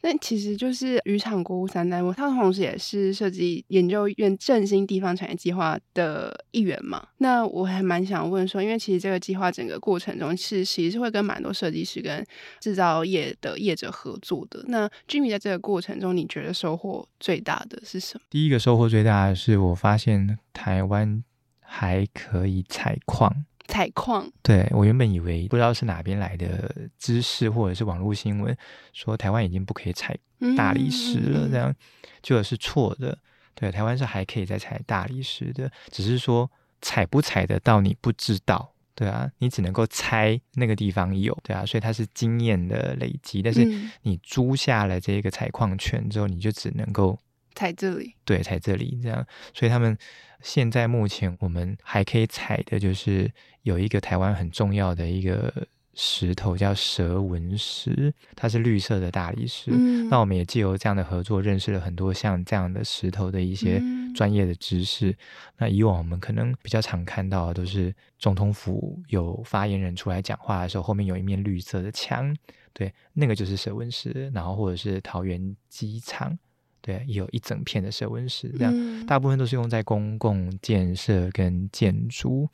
[0.00, 7.06] 那其实就是渔场国屋三代目，他同时也是设计研究院振兴地方产业计划的一员嘛。
[7.18, 12.26] 那我还蛮想问说，因为其实这个计划整个过程中是其实是会跟蛮多设计师跟
[12.58, 14.64] 制造业的业者合作的。
[14.66, 18.24] 那 Jimmy 在这个过程中，你觉得收获最大的是什么？
[18.28, 21.22] 第一个收获最大的是我发现台湾
[21.60, 23.44] 还可以采矿。
[23.70, 28.54] 采矿，对，我原本以为不知道是哪边来的知识或者是网络新闻，
[28.92, 30.18] 说台湾已经不可以采
[30.56, 31.74] 大理石了，这样
[32.22, 33.16] 就是错的。
[33.54, 43.42] 对，台湾是还可以再采大理石的，只是说采不采得到你不知道，对啊，你只能够猜那个地方有，对啊，所以它是经验的累积。
[43.42, 43.64] 但是
[44.02, 47.18] 你租下了这个采矿权之后，你就只能够
[47.60, 49.26] 采这里，对，采这里这样。
[49.52, 49.96] 所以他们
[50.40, 53.30] 现在目前我们还可以采的就是。
[53.62, 55.52] 有一个台湾很重要的一个
[55.92, 59.70] 石头叫蛇纹石，它是绿色的大理石。
[59.70, 63.82] 嗯、那我们也借由这样的合作，认识了很多像这样的石头的一些
[64.14, 65.10] 专业的知识。
[65.10, 65.16] 嗯、
[65.58, 72.34] 那以往我们可能比较常看到的都是总统府有发言人出来讲话的时候，后面有一面绿色的墙，
[72.72, 74.30] 对，那个就是蛇纹石。
[74.32, 76.38] 然后或者是桃园机场。
[76.80, 82.48] 对，有一整片的蛇纹石，这样、嗯、大部分都是用在公共建设跟建筑。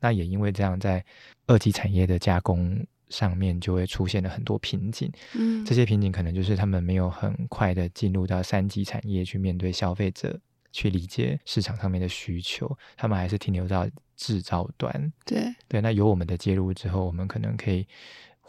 [0.00, 1.04] 那也因为这样，在
[1.46, 5.10] 二级产业的加工上面就会出现了很多瓶颈。
[5.34, 10.38] 嗯，这些瓶颈可能就是他们没有很快的进入到三级产业去面对消费者，
[10.72, 15.12] 去理解市场上面的需求，他们还是停留到制造端。
[15.24, 17.86] 对对，那有我们的介入之后，我们可能可以。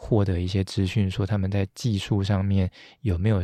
[0.06, 3.42] 获得一些资讯，说他们在技术上面有没有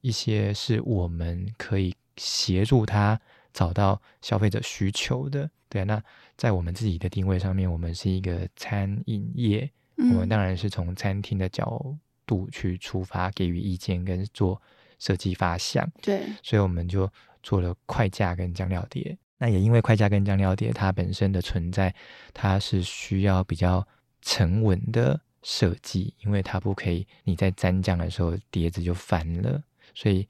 [0.00, 3.20] 一些是我们可以协助他
[3.52, 5.50] 找到消费者需求的？
[5.68, 6.02] 对，那
[6.34, 11.84] 在我们自己的定位上面，我们是一个餐饮业，嗯、我们当然是从餐厅的角
[12.24, 14.58] 度去出发，给予意见跟做
[14.98, 15.86] 设计发想。
[16.00, 17.06] 对，所以我们就
[17.42, 19.14] 做了快价跟酱料碟。
[19.36, 21.94] 那也因为快价跟酱料碟它本身的存在，
[22.32, 23.86] 它是需要比较
[24.22, 25.20] 沉稳的。
[25.42, 29.62] 设计，因为它不可以，你在沾酱的时候碟子就翻了，
[29.94, 30.26] 所以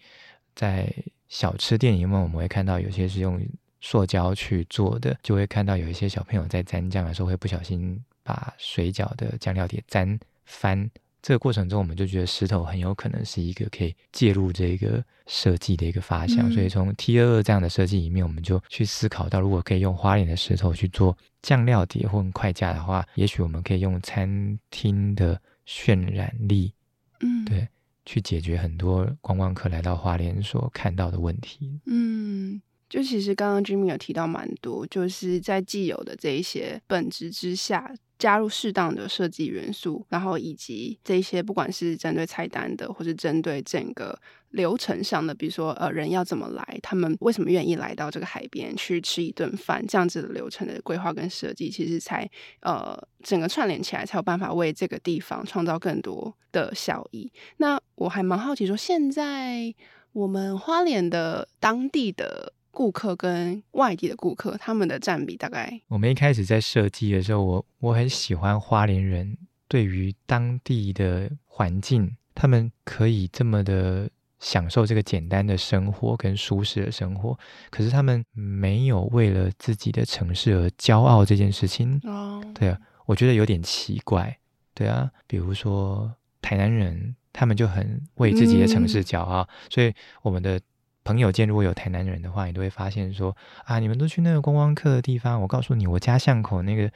[0.55, 0.93] 在
[1.29, 3.41] 小吃店里面，我们会看到有些是用
[3.81, 10.91] 塑胶去做的，就会看到有一些小朋友在沾酱的时候会不小心把水饺的酱料碟沾翻。
[11.21, 26.73] 这个过程中，我们就觉得石头很有可能是一个可以介入这个设计的一个发想，嗯、所以从 T 二二这样的设计里面，我们就去思考到，如果可以用花莲的石头去做酱料碟或快架的话，也许我们可以用餐厅的渲染力，
[27.21, 27.67] 嗯，对，
[28.07, 31.81] 去解决很多观光客来到花莲所看到的问题。
[31.87, 37.93] 嗯，就其实刚刚 Jimmy 有提到蛮多，就是在既有的这一些本质之下。
[38.19, 44.19] 加入适当的设计元素，然后以及这些不管是针对菜单的，或是针对整个
[44.51, 52.29] 流程上的，比如说呃人要怎么来，他们为什么愿意来到这个海边去吃一顿饭，这样子的流程的规划跟设计，其实才
[52.61, 57.31] 呃整个串联起来，才有办法为这个地方创造更多的效益。
[57.59, 59.75] 那我还蛮好奇说，现在
[60.13, 62.53] 我们花莲的当地的。
[62.79, 65.81] 顾客跟外地的顾客，他们的占比大概？
[65.89, 69.37] 我们一开始在设计的时候，我我很喜欢花莲人
[69.67, 77.37] 对于当地的环境，他们可以这么的享受这个简单的生活跟舒适的生活，
[77.69, 82.01] 可是他们没有为了自己的城市而骄傲这件事情。
[82.05, 84.39] 哦，对啊，我觉得有点奇怪。
[84.73, 90.61] 对啊，比如说台南人，他们就很为自己的城市骄傲，嗯、所以我们的。
[91.09, 95.41] 朋友间如果有台南人的话，你都会发现说啊，你们都去那个观光客的地方。
[95.41, 96.91] 我告诉你，我家巷口那个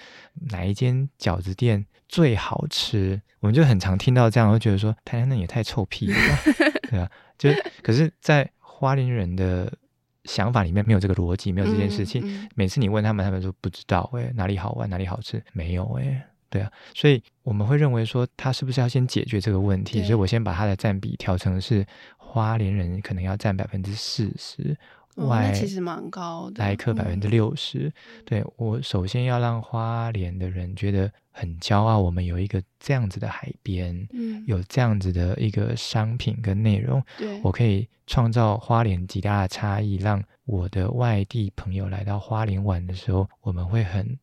[0.51, 3.23] 哪一间饺子店最好吃。
[3.41, 6.19] 我们就很常听到这样，会觉得说台南人也太臭屁了，
[6.91, 7.11] 对啊。
[7.39, 7.49] 就
[7.83, 9.73] 可是，在花莲人的
[10.25, 12.21] 想法里面没有这个逻辑，没有这件事情。
[12.23, 16.71] 嗯嗯、每次你问他们，他们说不知道，哎，哪里好玩，哪里好吃，没有，哎，对啊。
[16.95, 20.03] 所以我们会认为说，他是不是要先解决这个问题？
[20.03, 21.87] 所以我先把他的占比调成是。
[22.33, 24.75] 花莲人可能要占百分之四十，
[25.17, 26.65] 外、哦、其实蛮高的。
[26.65, 27.93] 来客百分之六十，嗯、
[28.25, 44.19] 对，我首先要让花莲的人觉得很骄傲，我们有一个这样子的海边，嗯，有这样子的一个商品跟内容，对，我可以创造花莲极大的差异，让我的外地朋友来到花莲玩的时候，我们会很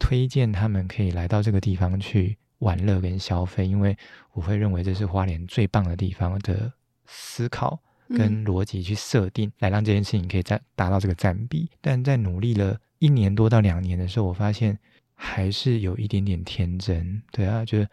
[0.00, 3.96] 推荐他们可以来到这个地方去玩乐跟消费，因为
[4.32, 6.72] 我会认为这是花莲最棒的地方的。
[7.14, 11.68] 思考跟逻辑去设定，嗯、来让这件事情可以再达到这个占比。
[11.80, 14.78] 但在努力了一年多到两年的时候，我发现
[15.14, 17.86] 还是有一点点天真，对啊，就是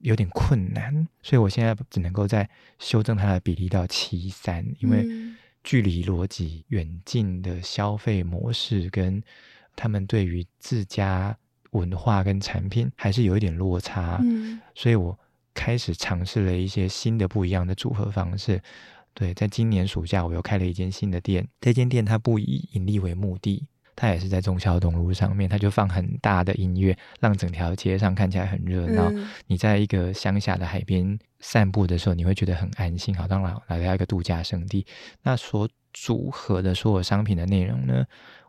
[0.00, 1.08] 有点困难。
[1.22, 5.06] 所以我现在只能够在修正它的比例到七三，因为
[5.64, 9.22] 距离逻辑远近的消费模式跟
[9.74, 11.36] 他们对于自家
[11.70, 15.18] 文化跟产品还是有一点落差，嗯、所以我。
[15.58, 18.62] 开始尝试了一些新的不一样的组合方式，
[19.12, 21.44] 对，在今年暑假我又开了一间新的店。
[21.60, 23.66] 这间店它不以盈利为目的，
[23.96, 29.10] 它也是在中孝东路上面，它就放很大的音乐，让整条街上看起来很热闹。
[29.10, 34.86] 嗯、你在一个乡下的海边散步的时候，你会觉得很安心，好像来来到一个度假胜地。
[35.22, 38.04] 那所组合的所有商品的内容呢，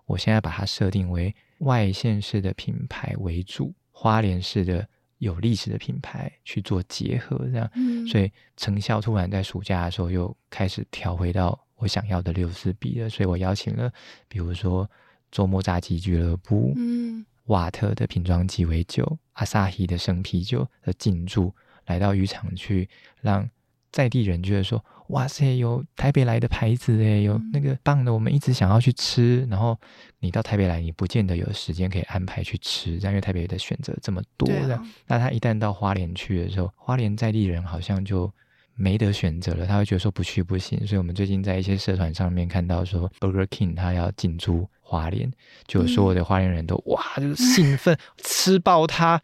[0.05, 4.87] 我现在把它设定为外县市的品牌为主，花莲市的。
[5.19, 13.09] 有历史的品牌去做结合，这样，嗯、所以成效突然在暑假的时候又开始调回到我想要的六四比了。
[13.09, 13.91] 所以我邀请了，
[14.27, 14.89] 比如说
[15.31, 21.53] 周末炸鸡俱乐部、嗯、瓦特的瓶装鸡尾酒、阿萨希的生啤酒的进驻，
[21.85, 22.89] 来到渔场去，
[23.21, 23.49] 让
[23.91, 29.45] 在地人觉得说，哇塞，有台北来的牌子诶，有那个棒的，我们一直想要去吃。
[29.49, 29.77] 然后
[30.19, 34.47] 你到台北来，你不见得有时间可以安排去吃，这样因为台北的选择这么多。
[34.47, 38.31] 的，啊，那他一旦到花莲去的时候，花莲在地人好像就。
[38.79, 45.29] 没得选择了，他会觉得说不去不行，所以我们最近在一些社团上面看到说，Burger King 他要进驻花莲，
[45.67, 49.21] 就所有的花莲人都、嗯、哇，就是兴奋 吃爆它，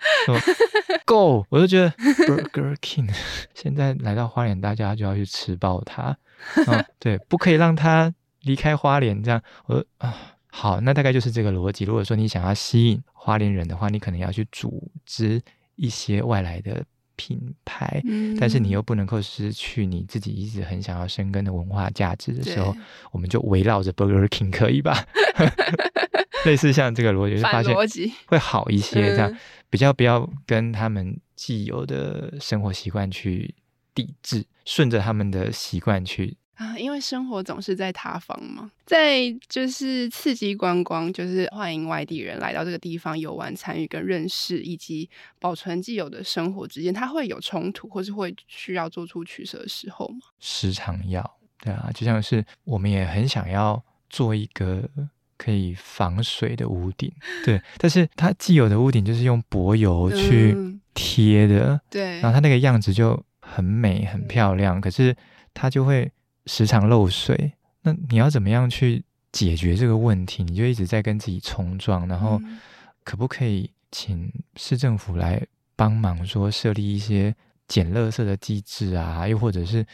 [1.08, 1.46] Go！
[1.50, 1.90] 我就觉得
[2.28, 3.10] Burger King
[3.56, 6.18] 现在来到花莲，大家就要去吃爆它，
[6.68, 11.86] 嗯，对，不可以让他离开花莲，这样，我啊，好，那大概就是这个逻辑。
[11.86, 15.42] 如果说你想要吸引花莲人的话，你可能要去组织
[15.76, 16.84] 一些外来的。
[17.16, 18.02] 品牌，
[18.40, 22.76] 但是你又不能够失去你自己一直很想要深耕的文化价值的时候，
[23.12, 25.06] 我们就围绕着 Burger King 可以吧？
[26.46, 27.74] 类似像这个逻辑，就发现
[28.28, 29.36] 会好一些，这样
[29.70, 33.56] 比较不要跟他们既有的生活习惯去
[33.94, 36.38] 抵制，顺着他们的习惯去。
[36.56, 50.20] 啊，因为生活总是在塌方嘛，在就是刺激观光，就是欢迎外地人来到这个地方游玩、参与跟认识，以及保存既有的生活之间，它会有冲突，或是会需要做出取舍的时候吗？
[50.40, 54.90] 时常要，对啊，就像是我们也很想要做一个
[55.38, 57.12] 可以防水的屋顶，
[57.44, 60.56] 对，但是它既有的屋顶就是用柏油去
[60.94, 65.14] 贴的，嗯、对，然后它那个样子就很美、很漂亮，可是
[65.54, 66.10] 它就会。
[66.46, 70.44] 时常漏水，那你要怎么样去解决这个问题？
[70.44, 72.40] 你就一直在跟自己冲撞，然后
[73.04, 75.42] 可不可以请市政府来
[75.76, 77.36] 帮忙，说设立一些
[77.68, 79.28] 捡垃圾的机制啊？
[79.28, 79.86] 又或者是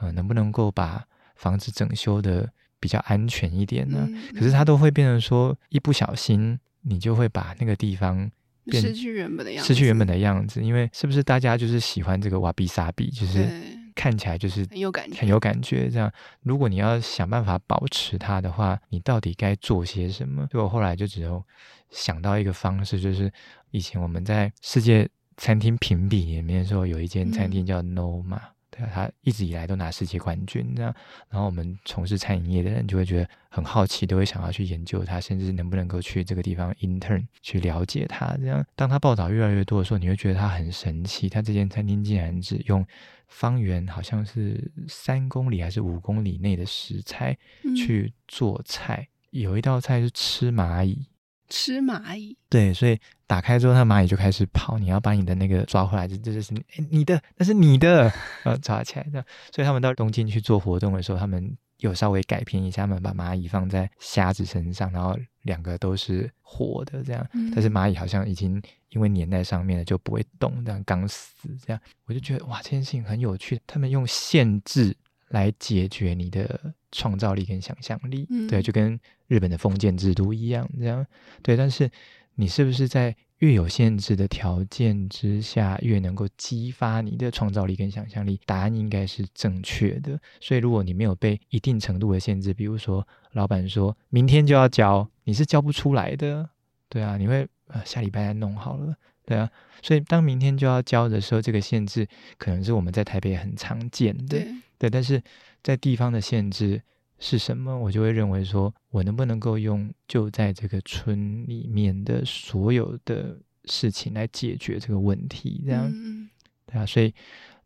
[0.00, 1.04] 呃，能不能够把
[1.36, 4.06] 房子整修的比较安全一点呢？
[4.08, 8.30] 嗯、可是它都会变成说，一不小心你就会把那个地方
[8.64, 10.62] 变失去原本的样子，失去原本的样子。
[10.62, 13.48] 因为是不是大家就是喜欢这个瓦比萨比，就是。
[13.94, 15.88] 看起来就是很有感觉，很有感觉。
[15.88, 16.12] 这样，
[16.42, 20.46] 如果你要想办法保持它的话，你到底该做些什么？
[20.50, 21.44] 所以我后来就只有
[21.90, 23.32] 想到一个方式，就是
[23.70, 28.40] 以前我们在世界餐厅评比里面说，有一间餐厅叫 Noma，
[28.86, 30.74] 他一直以来都拿世界冠军。
[30.74, 30.94] 这样，
[31.28, 38.36] 然后我们从事餐饮业的人就会觉得很好奇，都会想要去研究它，甚至能不能够去这个地方 intern 去了解它。
[38.36, 41.28] 这样，当他报道越来越多的时候，你会觉得它很神奇。
[41.28, 42.86] 他这间餐厅竟然只用。
[43.32, 47.38] 方圆好像是三公里还是五公里内的食材
[47.76, 51.06] 去做菜，嗯，有一道菜是吃蚂蚁，
[51.50, 58.10] 吃蚂蚁，对，所以打开之后，那蚂蚁就开始跑，你要把你的那个抓回来，这这就是你，你的，那是你的，
[58.44, 59.22] 呃，抓起来的。
[59.54, 61.54] 所以他们到东京去做活动的时候，他们。
[61.80, 73.58] 有稍微改编一下，他们把蚂蚁放在虾子身上，然后两个都是活的这样，嗯、但是蚂蚁好像已经因为粘在上面了，就不会动，这样刚死这样，我就觉得哇，这件事情很有趣。
[73.66, 74.94] 他们用限制
[75.28, 79.00] 来解决你的创造力跟想象力，嗯、对，就跟
[79.30, 81.06] 日本的封建制度一样这样，
[81.42, 81.56] 对。
[81.56, 81.90] 但是
[82.34, 83.16] 你是不是在？
[83.40, 88.38] 越有限制的条件之下，越能够激发你的创造力跟想象力。
[88.44, 90.20] 答案应该是正确的。
[90.42, 96.50] 所以，如果你没有被一定程度的限制，比如说老板说明天就要交，你是交不出来的。
[96.90, 98.94] 对啊，你会呃下礼拜再弄好了。
[99.24, 99.50] 对啊，
[99.80, 102.06] 所以当明天就要交的时候，这个限制
[102.36, 104.38] 可能是我们在台北很常见的。
[104.38, 105.22] 对，对，但是
[105.62, 106.82] 在地方的限制。
[107.20, 107.78] 是什么？
[107.78, 115.62] 我就会认为说，我能不能够用就在这个村里面的所有的事情来解决这个问题？
[115.66, 116.30] 这样，嗯、
[116.64, 116.86] 对啊。
[116.86, 117.14] 所以，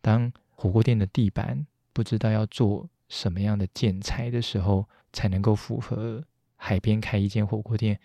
[0.01, 6.25] 当火锅店的地板不知道要做什么样的建材的时候，才能够符合
[6.57, 8.01] 海边开一间火锅店。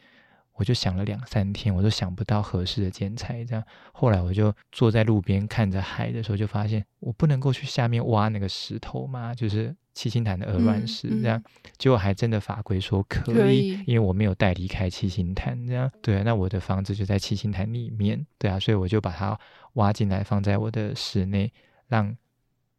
[0.60, 3.46] 我就想了两三天，我都想不到合适的建材。
[3.46, 11.08] 这样，后来我就坐在路边看着海的时候，就发现我不能够去下面挖那个石头嘛，就是七星潭的鹅卵石。
[11.22, 15.66] 这样，嗯嗯、结果还真的法规说可以，可以，因为我没有带离开七星潭。
[15.66, 19.40] 这样，对，那我的房子就在七星潭里面，对啊，所以我就把它
[19.76, 21.50] 挖进来，放在我的室内，
[21.88, 22.14] 让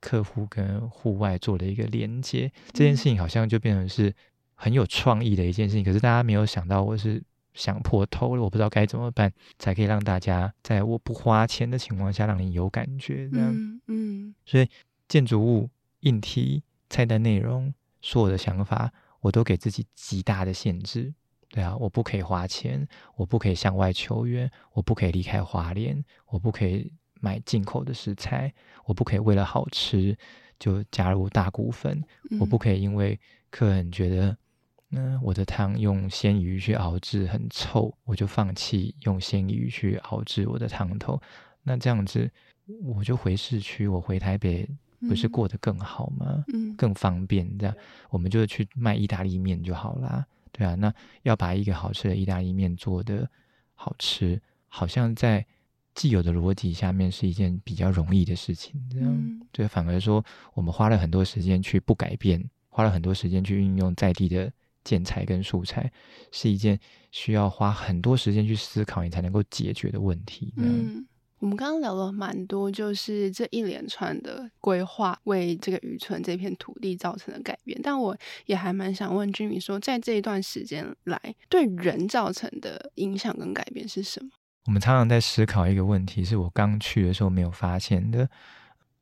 [0.02, 2.52] 客户跟户外做了一个连接。
[2.74, 4.14] 这件事情好像就变成是
[4.54, 7.22] 很有创意的一件事情，可是大家没有想到我是。
[7.54, 13.50] 想破头了，我不知道该怎么办，才可以让大家在我不花钱的情况下让你有感觉这样。
[13.52, 14.68] 嗯，嗯，所以
[15.08, 15.68] 建筑物、
[16.00, 21.12] 硬体、菜单内容，所有的想法，我都给自己极大的限制。
[21.48, 22.86] 对啊，我不可以花钱，
[23.16, 30.16] 我不可以向外求援，我不可以离开华联，我不可以买进口的食材，我不可以为了好吃
[30.60, 33.18] 就加入大骨粉，嗯，我不可以因为
[33.50, 34.36] 客人觉得。
[34.92, 41.20] 那我的汤用鲜鱼去熬制很臭，我就放弃用鲜鱼去熬制我的汤头。
[41.62, 42.28] 那这样子，
[42.82, 44.68] 我就回市区，我回台北
[45.08, 46.44] 不是过得更好吗？
[46.52, 47.76] 嗯，更方便这样，
[48.10, 50.26] 我们就去卖意大利面就好啦。
[50.50, 53.30] 对啊，那要把一个好吃的意大利面做的
[53.74, 55.46] 好吃，好像在
[55.94, 58.82] 既有的逻辑下面是一件比较容易的事情。
[58.90, 60.24] 这样，对，反而说
[60.54, 64.52] 我们花了很多时间去不改变，花了很多时间去运用在地的
[64.84, 65.90] 建材跟素材，
[66.32, 66.78] 是一件
[67.10, 70.52] 需要花很多时间去思考你才能够解决的问题。
[70.56, 71.06] 嗯。
[71.38, 77.80] 我们刚刚聊了蛮多，就是这一连串的规划为这个渔村这片土地造成的改变。
[77.82, 78.14] 但我
[78.44, 81.18] 也还蛮想问居民说，在这一段时间来，
[81.48, 84.28] 对人造成的影响跟改变是什么？
[84.66, 88.28] 我们常常在思考一个问题，是我刚去的时候没有发现的：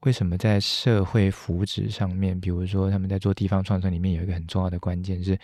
[0.01, 5.39] 为什么在社会福祉上面，比如说他们在做地方创生里面有一个很重要的关键是。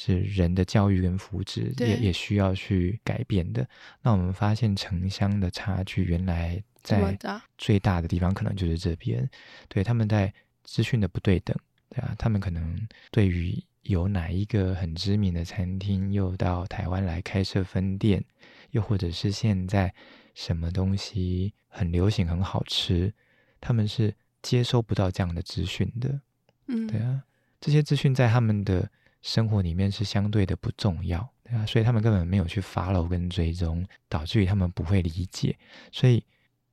[0.00, 3.68] 是人的教育跟福祉也也需要去改变的。
[4.00, 7.18] 那我们发现城乡的差距，原来在
[7.56, 9.28] 最大的地方可能就是这边。
[9.66, 10.32] 对，他们在
[10.62, 11.52] 资讯的不对等，
[11.88, 12.78] 对啊，他们可能
[13.10, 18.24] 对于有哪一个很知名的餐厅又到台湾来开设分店，
[18.70, 19.92] 又或者是现在
[20.32, 23.12] 什么东西很流行很好吃，
[23.60, 26.20] 他们是接收不到这样的资讯的。
[26.66, 27.22] 嗯，对啊，
[27.60, 28.88] 这些资讯在他们的。
[29.20, 35.58] 生活里面是相对的不重要，对啊，所以他们根本没有去 follow 跟追踪，导致于他们不会理解。
[35.90, 36.24] 所以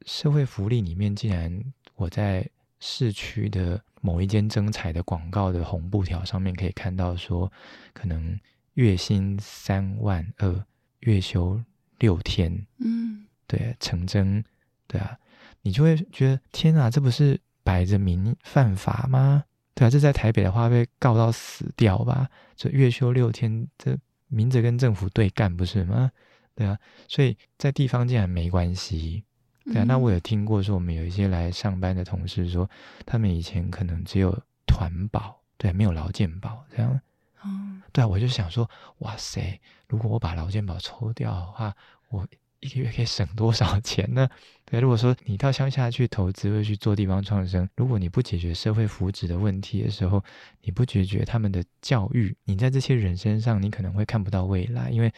[0.06, 2.48] 社会福利里面，竟然我在
[2.80, 7.52] 市区的某一间征才的广告的红布条上面可以看到说，
[7.94, 8.40] 可能
[8.76, 10.66] 月薪三万二，
[11.00, 11.60] 月休
[11.98, 14.46] 六天，嗯，对，成真，
[14.86, 15.18] 对啊，
[15.66, 19.44] 你就会觉得天啊，这不是摆着明犯法吗？
[19.74, 22.30] 对啊，这在台北的话被告到死掉吧？
[22.56, 23.98] 这月休六天，这
[24.28, 26.12] 明着跟政府对干不是吗？
[26.54, 29.24] 对啊，所以在地方竟然没关系。
[29.66, 32.70] 对啊，那我有听过说，我们有一些来上班的同事说，
[33.04, 37.02] 他们以前可能只有团保，对啊，没有劳健保这样。
[37.44, 41.76] 嗯，对啊，我就想说，哇塞，如果我把劳健保抽掉的话，
[42.10, 42.28] 我。
[42.60, 44.28] 一个月可以省多少钱呢？
[44.66, 50.24] 对，如果说你到乡下去投资会去做地方创生，如果你不解决社会福祉的问题的时候，
[50.62, 54.90] 你不解决他们的教育，你在这些人身上，你可能会看不到未来。
[54.90, 55.14] 因为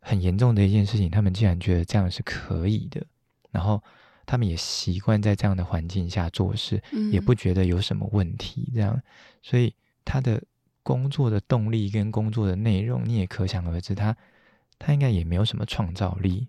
[0.00, 3.04] 很严重的一件事情，他们竟然觉得这样是可以的，
[3.50, 3.82] 然后
[4.24, 6.80] 他们也习惯在这样的环境下做事，
[7.10, 8.70] 也不觉得有什么问题。
[8.72, 9.02] 这样，
[9.42, 9.74] 所以
[10.04, 10.40] 他的
[10.84, 14.16] 工作的动力跟工作的内容，你也可想而知，他
[14.78, 16.46] 他应该也没有什么创造力。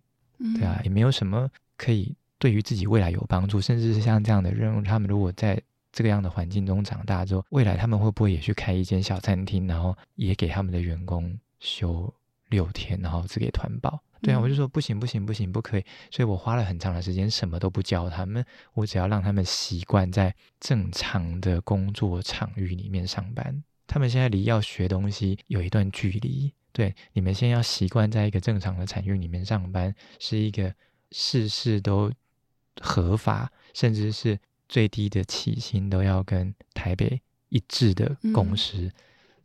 [0.58, 12.14] 对啊，也没有什么可以对于自己未来有帮助，甚至是像这样的任务，他们如果在这个样的环境中长大之后，未来他们会不会也去开一间小餐厅，然后也给他们的员工休
[12.50, 14.02] 六天，然后只给团保？
[14.22, 15.84] 对啊，我就说不行不行不行，不可以。
[16.10, 23.64] 所以我花了很长的时间，什么都不教他们，我只要让他们习惯在正常的工作场域里面上班。
[23.86, 26.54] 他们现在离要学东西有一段距离。
[26.74, 30.74] 对，你们先要习惯在一个正常的产业里面上班，是一个
[31.12, 32.12] 事事都
[32.82, 38.92] 合法，甚至是最低的起薪都要跟台北一致的公司，嗯、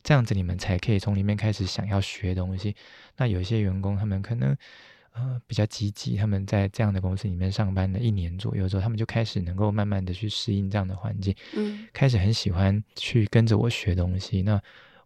[0.03, 2.75] 这样子你们才可以从里面开始想要学东西。
[3.17, 4.57] 那有些员工他们可能
[5.11, 14.41] 呃比较积极，他们在这样的公司里面上班了一年左右之后，他们就开始能够慢慢的去适应这样的环境，嗯，开始很喜欢去跟着我学东西。
[14.41, 14.59] 那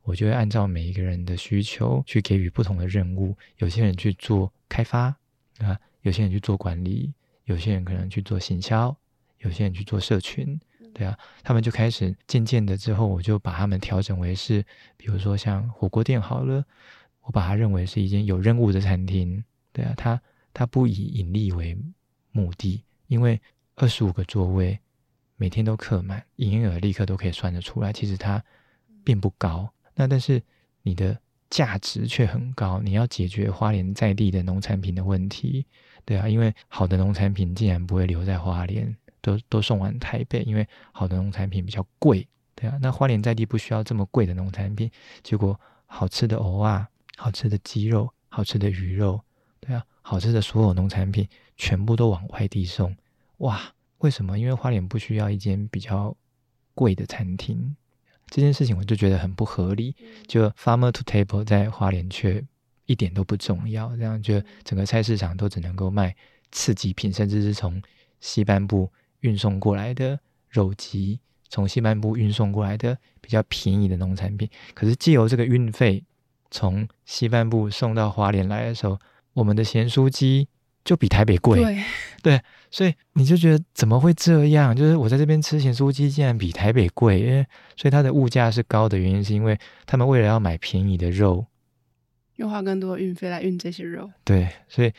[0.03, 3.35] 我就会按照每一个人的需求去给予不同的任务。
[3.57, 5.15] 有些人去做开发
[5.59, 7.13] 啊，有些人去做管理，
[7.45, 8.95] 有些人可能去做行销，
[9.39, 10.59] 有些人去做社群，
[10.93, 14.63] 对啊，他们就开始渐渐的之后，我就把他们调整为是，
[14.97, 16.65] 比如说像火锅店好了，
[17.21, 20.21] 我把它认为是一间有任务的餐厅，对啊，它
[20.53, 21.77] 它不以盈利为
[22.31, 23.39] 目的，因为
[23.75, 24.77] 二十五个座位
[25.37, 28.43] 每天都客满，营业额立刻都可以算得出来，其实它
[29.03, 29.71] 并不高。
[29.95, 30.41] 那但是
[30.81, 31.19] 你的
[31.49, 35.65] 价值却很高，你要解决花莲在地的农产品的问题，
[36.03, 44.89] 对啊，因为好的农产品竟然不会留在花莲，都都送往台北，因为好的农产品比较贵，对啊，那花莲在地不需要这么贵的农产品，
[45.21, 49.21] 结果好吃的藕啊、好吃的鸡肉、好吃的鱼肉，
[49.59, 52.95] 对啊，好吃的所有农产品全部都往外地送，
[53.37, 53.61] 哇，
[53.99, 54.39] 为什么？
[54.39, 56.17] 因为花莲不需要一间比较
[56.73, 57.75] 贵的餐厅。
[58.33, 62.43] 这件事情我就觉得很不合理，就 farmer to table 在花莲却
[62.87, 66.15] 一点都不重要，这样就整个菜市场都只能够卖
[66.51, 67.79] 次级品，甚至是从
[68.21, 70.19] 西半部运送过来的
[70.49, 74.49] 肉鸡，从西半部运送过来的比较便宜的农产品。
[74.73, 76.03] 可是借由这个运费
[76.49, 78.97] 从西半部送到花莲来的时候，
[79.33, 80.47] 我们的咸酥鸡
[80.83, 81.59] 就比台北贵。
[81.61, 81.83] 对，
[82.23, 82.41] 对，
[82.73, 84.75] 所以你就觉得怎么会这样？
[84.75, 87.45] 就是我在这边吃咸酥鸡竟然比台北贵，因为
[87.77, 89.55] 所以它的物价是高的原因，是因为
[89.85, 91.45] 他们为了要买便宜的肉，
[92.37, 94.09] 用花更多的运费来运这些肉。
[94.23, 94.91] 对，所以。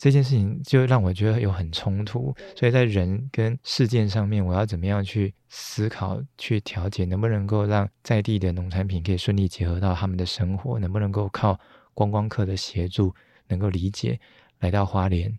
[0.00, 10.78] 这件事情就让我觉得有很冲突，所以在人跟事件上面，我要怎么样去思考、去调节，能不能够让在地的农产品可以顺利结合到他们的生活？
[10.78, 11.58] 能不能够靠
[11.94, 13.12] 观光客的协助，
[13.48, 14.20] 能够理解
[14.60, 15.36] 来到花莲，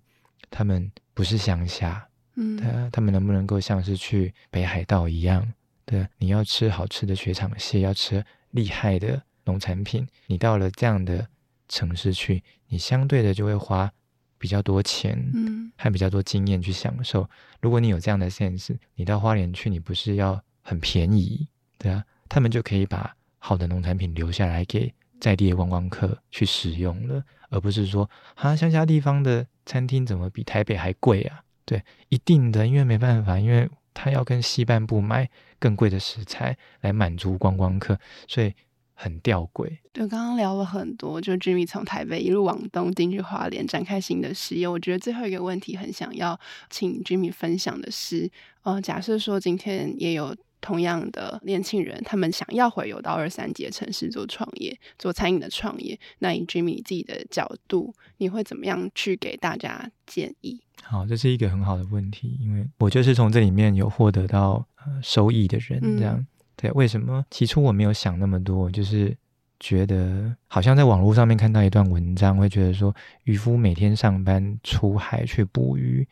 [0.51, 2.07] 他们不是乡下，
[2.37, 5.45] 嗯，对啊，他们能不能够像是去北海道一样？
[5.83, 11.27] 对啊，你要吃好吃的雪场蟹，要吃厉害的农产品，你到了这样的
[11.67, 13.91] 城市去，你相对的就会花。
[14.37, 17.23] 比较多钱，嗯，还比较多经验去享受。
[17.23, 21.45] 嗯、如果你有这样的 sense，你到花莲去，你不是要很便宜，
[21.77, 31.41] 对啊，他们就可以把好的农产品留下来给在地的观光客去使用了，而不是说啊，乡下地方的餐厅怎么比台北还贵啊？
[31.65, 35.29] 对，一定的，因为没办法，因为他要跟西半部买
[35.59, 38.53] 更贵的食材来满足观光客，所以。
[39.01, 39.77] 很吊诡。
[39.93, 44.67] 对，刚刚聊了很多，就 Jimmy 从台北一路往东进去花莲展开新的事业。
[44.67, 46.37] 我觉得最后一个问题很想要
[46.69, 48.29] 请 Jimmy 分享的是，
[48.63, 60.61] 呃，假设说今天也有同样的年轻人，他们想要回游到二三级城市做创业，做餐饮的创业，那以 Jimmy 自己的角度，你会怎么样去给大家建议？
[60.83, 66.15] 好，这是一个很好的问题，因为我就是从这里面有获得到呃收益的人，这样。
[66.17, 66.27] 嗯
[66.61, 67.25] 对，为什么？
[67.31, 69.15] 起初我没有想那么多，就是
[69.61, 72.93] 觉得好像在网络上面看到一段文章，会觉得说
[73.23, 76.05] 渔夫每天上班出海去捕鱼，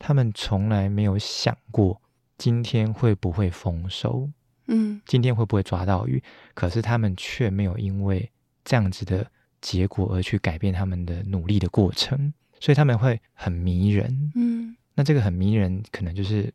[0.00, 2.01] 他们从来没有想过
[2.42, 4.28] 今天会不会丰收，
[4.66, 6.20] 嗯，今天会不会抓到鱼，
[6.54, 8.28] 可是他们却没有因为
[8.64, 9.24] 这样子的
[9.60, 16.52] 结果而去改变他们的努力的过程，所以他们会很迷人，嗯，那这个很迷人，可能就是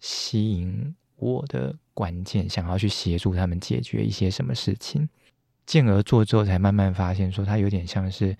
[0.00, 1.76] 吸引我的。
[1.92, 5.08] 关键想要去协助他们解决一些什么事情，
[5.64, 8.36] 进而做之后，才慢慢发现说，他有点像是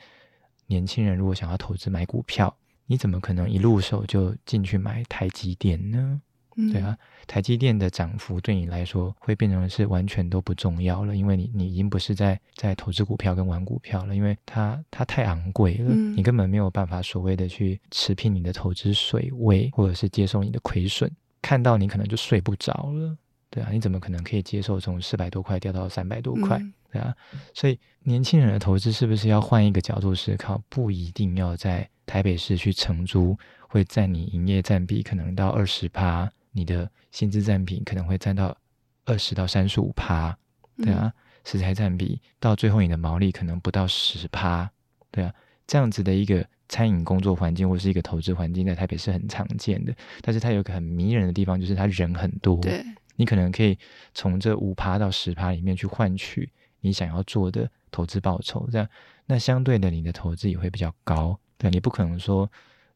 [0.67, 6.21] 年轻人如果想要投资买股票，你怎么可能一入手就进去买台积电呢？
[6.57, 6.97] 嗯、对啊，
[7.27, 21.11] 台积电的涨幅对你来说会变成是完全都不重要了，因为你你已经不是在在投资股票跟玩股票了，因为它它太昂贵了，嗯、你根本没有办法所谓的去持平你的投资水位，或者是接受你的亏损，
[21.43, 23.17] 看到你可能就睡不着了。
[23.49, 26.59] 对啊，你怎么可能可以接受从四百多块掉到三百多块？
[26.59, 27.15] 嗯、对啊，
[27.55, 30.61] 所以年轻人的投资是不是要换一个角度思考？
[30.69, 33.39] 不一定要在台北市去承租，
[33.69, 38.57] 会占你营业占比可能到二十趴，你的薪资占比可能会占到
[39.05, 40.35] 二十到三十五趴。
[40.79, 41.13] 对啊，
[41.45, 44.71] 食材占比到最后你的毛利可能不到十趴。
[45.11, 45.35] 对啊，
[45.67, 49.95] 这样子的一个餐饮工作环境或是一个投资环境，在台北是很常见的。
[50.23, 52.57] 但是它有个很迷人的地方，就是它人很多。
[52.57, 52.83] 对。
[53.19, 53.79] 你可能可以
[54.15, 56.51] 从这五趴到十趴里面去换取
[56.81, 58.89] 你想要做的投资报酬，这样
[59.25, 61.39] 那相对的你的投资也会比较高。
[61.59, 62.51] 对，你不可能说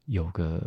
[0.04, 0.62] 有个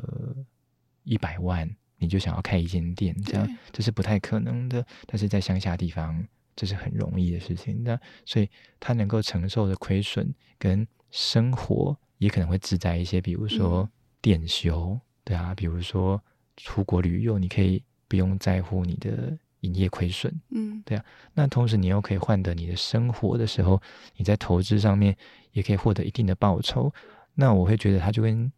[1.04, 1.70] 一百万
[2.04, 4.86] 你就想要开一间店，这样这是不太可能的。
[5.08, 6.24] 但是在乡下地方
[6.56, 8.50] 这是很容易的事情，那所以
[8.80, 13.90] 他能够承受的亏损跟生活也可能会自在一些，比如说
[14.22, 16.22] 店休，对啊，比如说
[16.58, 19.38] 出国旅游，你可以不用在乎你的。
[19.64, 23.82] 营业亏损，嗯，对啊，那同时你又可以换得你的生活的时候，
[24.18, 25.16] 你在投资上面
[25.54, 26.94] 也可以获得一定的报酬。
[27.34, 28.52] 那我会觉得，他就跟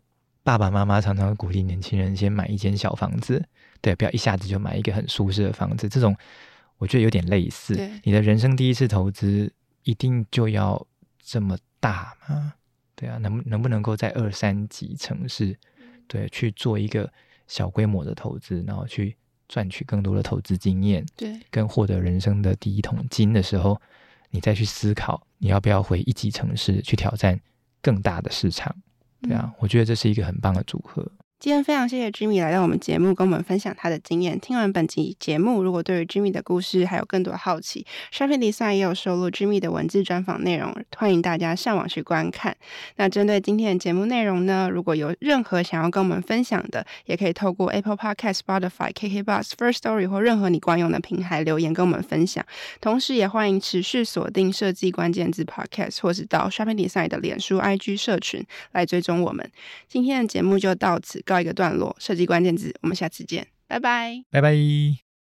[0.46, 3.44] 爸爸妈妈常常鼓励年轻人先买一间小房子，
[3.82, 5.90] 对，不要一下子就买一个很舒适的房子。
[5.90, 6.16] 这种
[6.78, 9.52] 我觉得有点类似，你的人生第一次投资
[9.84, 10.86] 一定就要
[11.20, 12.54] 这么大吗？
[12.96, 15.58] 对啊，能能不能够在二三级城市，
[16.08, 17.12] 对，去做一个
[17.48, 19.18] 小规模的投资，然后去。
[19.48, 23.80] 赚取更多的投资经验，对，跟获得人生的第一桶金的时候，
[24.32, 27.40] 你再去思考你要不要回一级城市去挑战
[27.80, 28.76] 更大的市场，
[29.28, 31.10] 对啊，我觉得这是一个很棒的组合。
[31.46, 34.40] 今天非常谢谢 Jimmy 来到我们节目，跟我们分享他的经验。
[34.40, 42.58] 听完本集节目，如果对于 Jimmy 的故事还有更多好奇，Shopping Design 也有收录 Jimmy 的文字专访内容，欢迎大家上网去观看。
[42.96, 52.44] 那针对今天的节目内容呢，如果有任何想要跟我们分享的，也可以透过 Apple Podcast、Spotify、KKBox、First Story 或任何你惯用的平台留言跟我们分享。
[52.82, 59.48] 同时，也欢迎持续锁定设计关键字 Podcast，或是到 Shopping Design 的脸书 IG 社群来追踪我们。
[59.88, 65.05] 今天的节目就到此告告一个段落，设计关键字，我们下次见，拜拜，拜拜。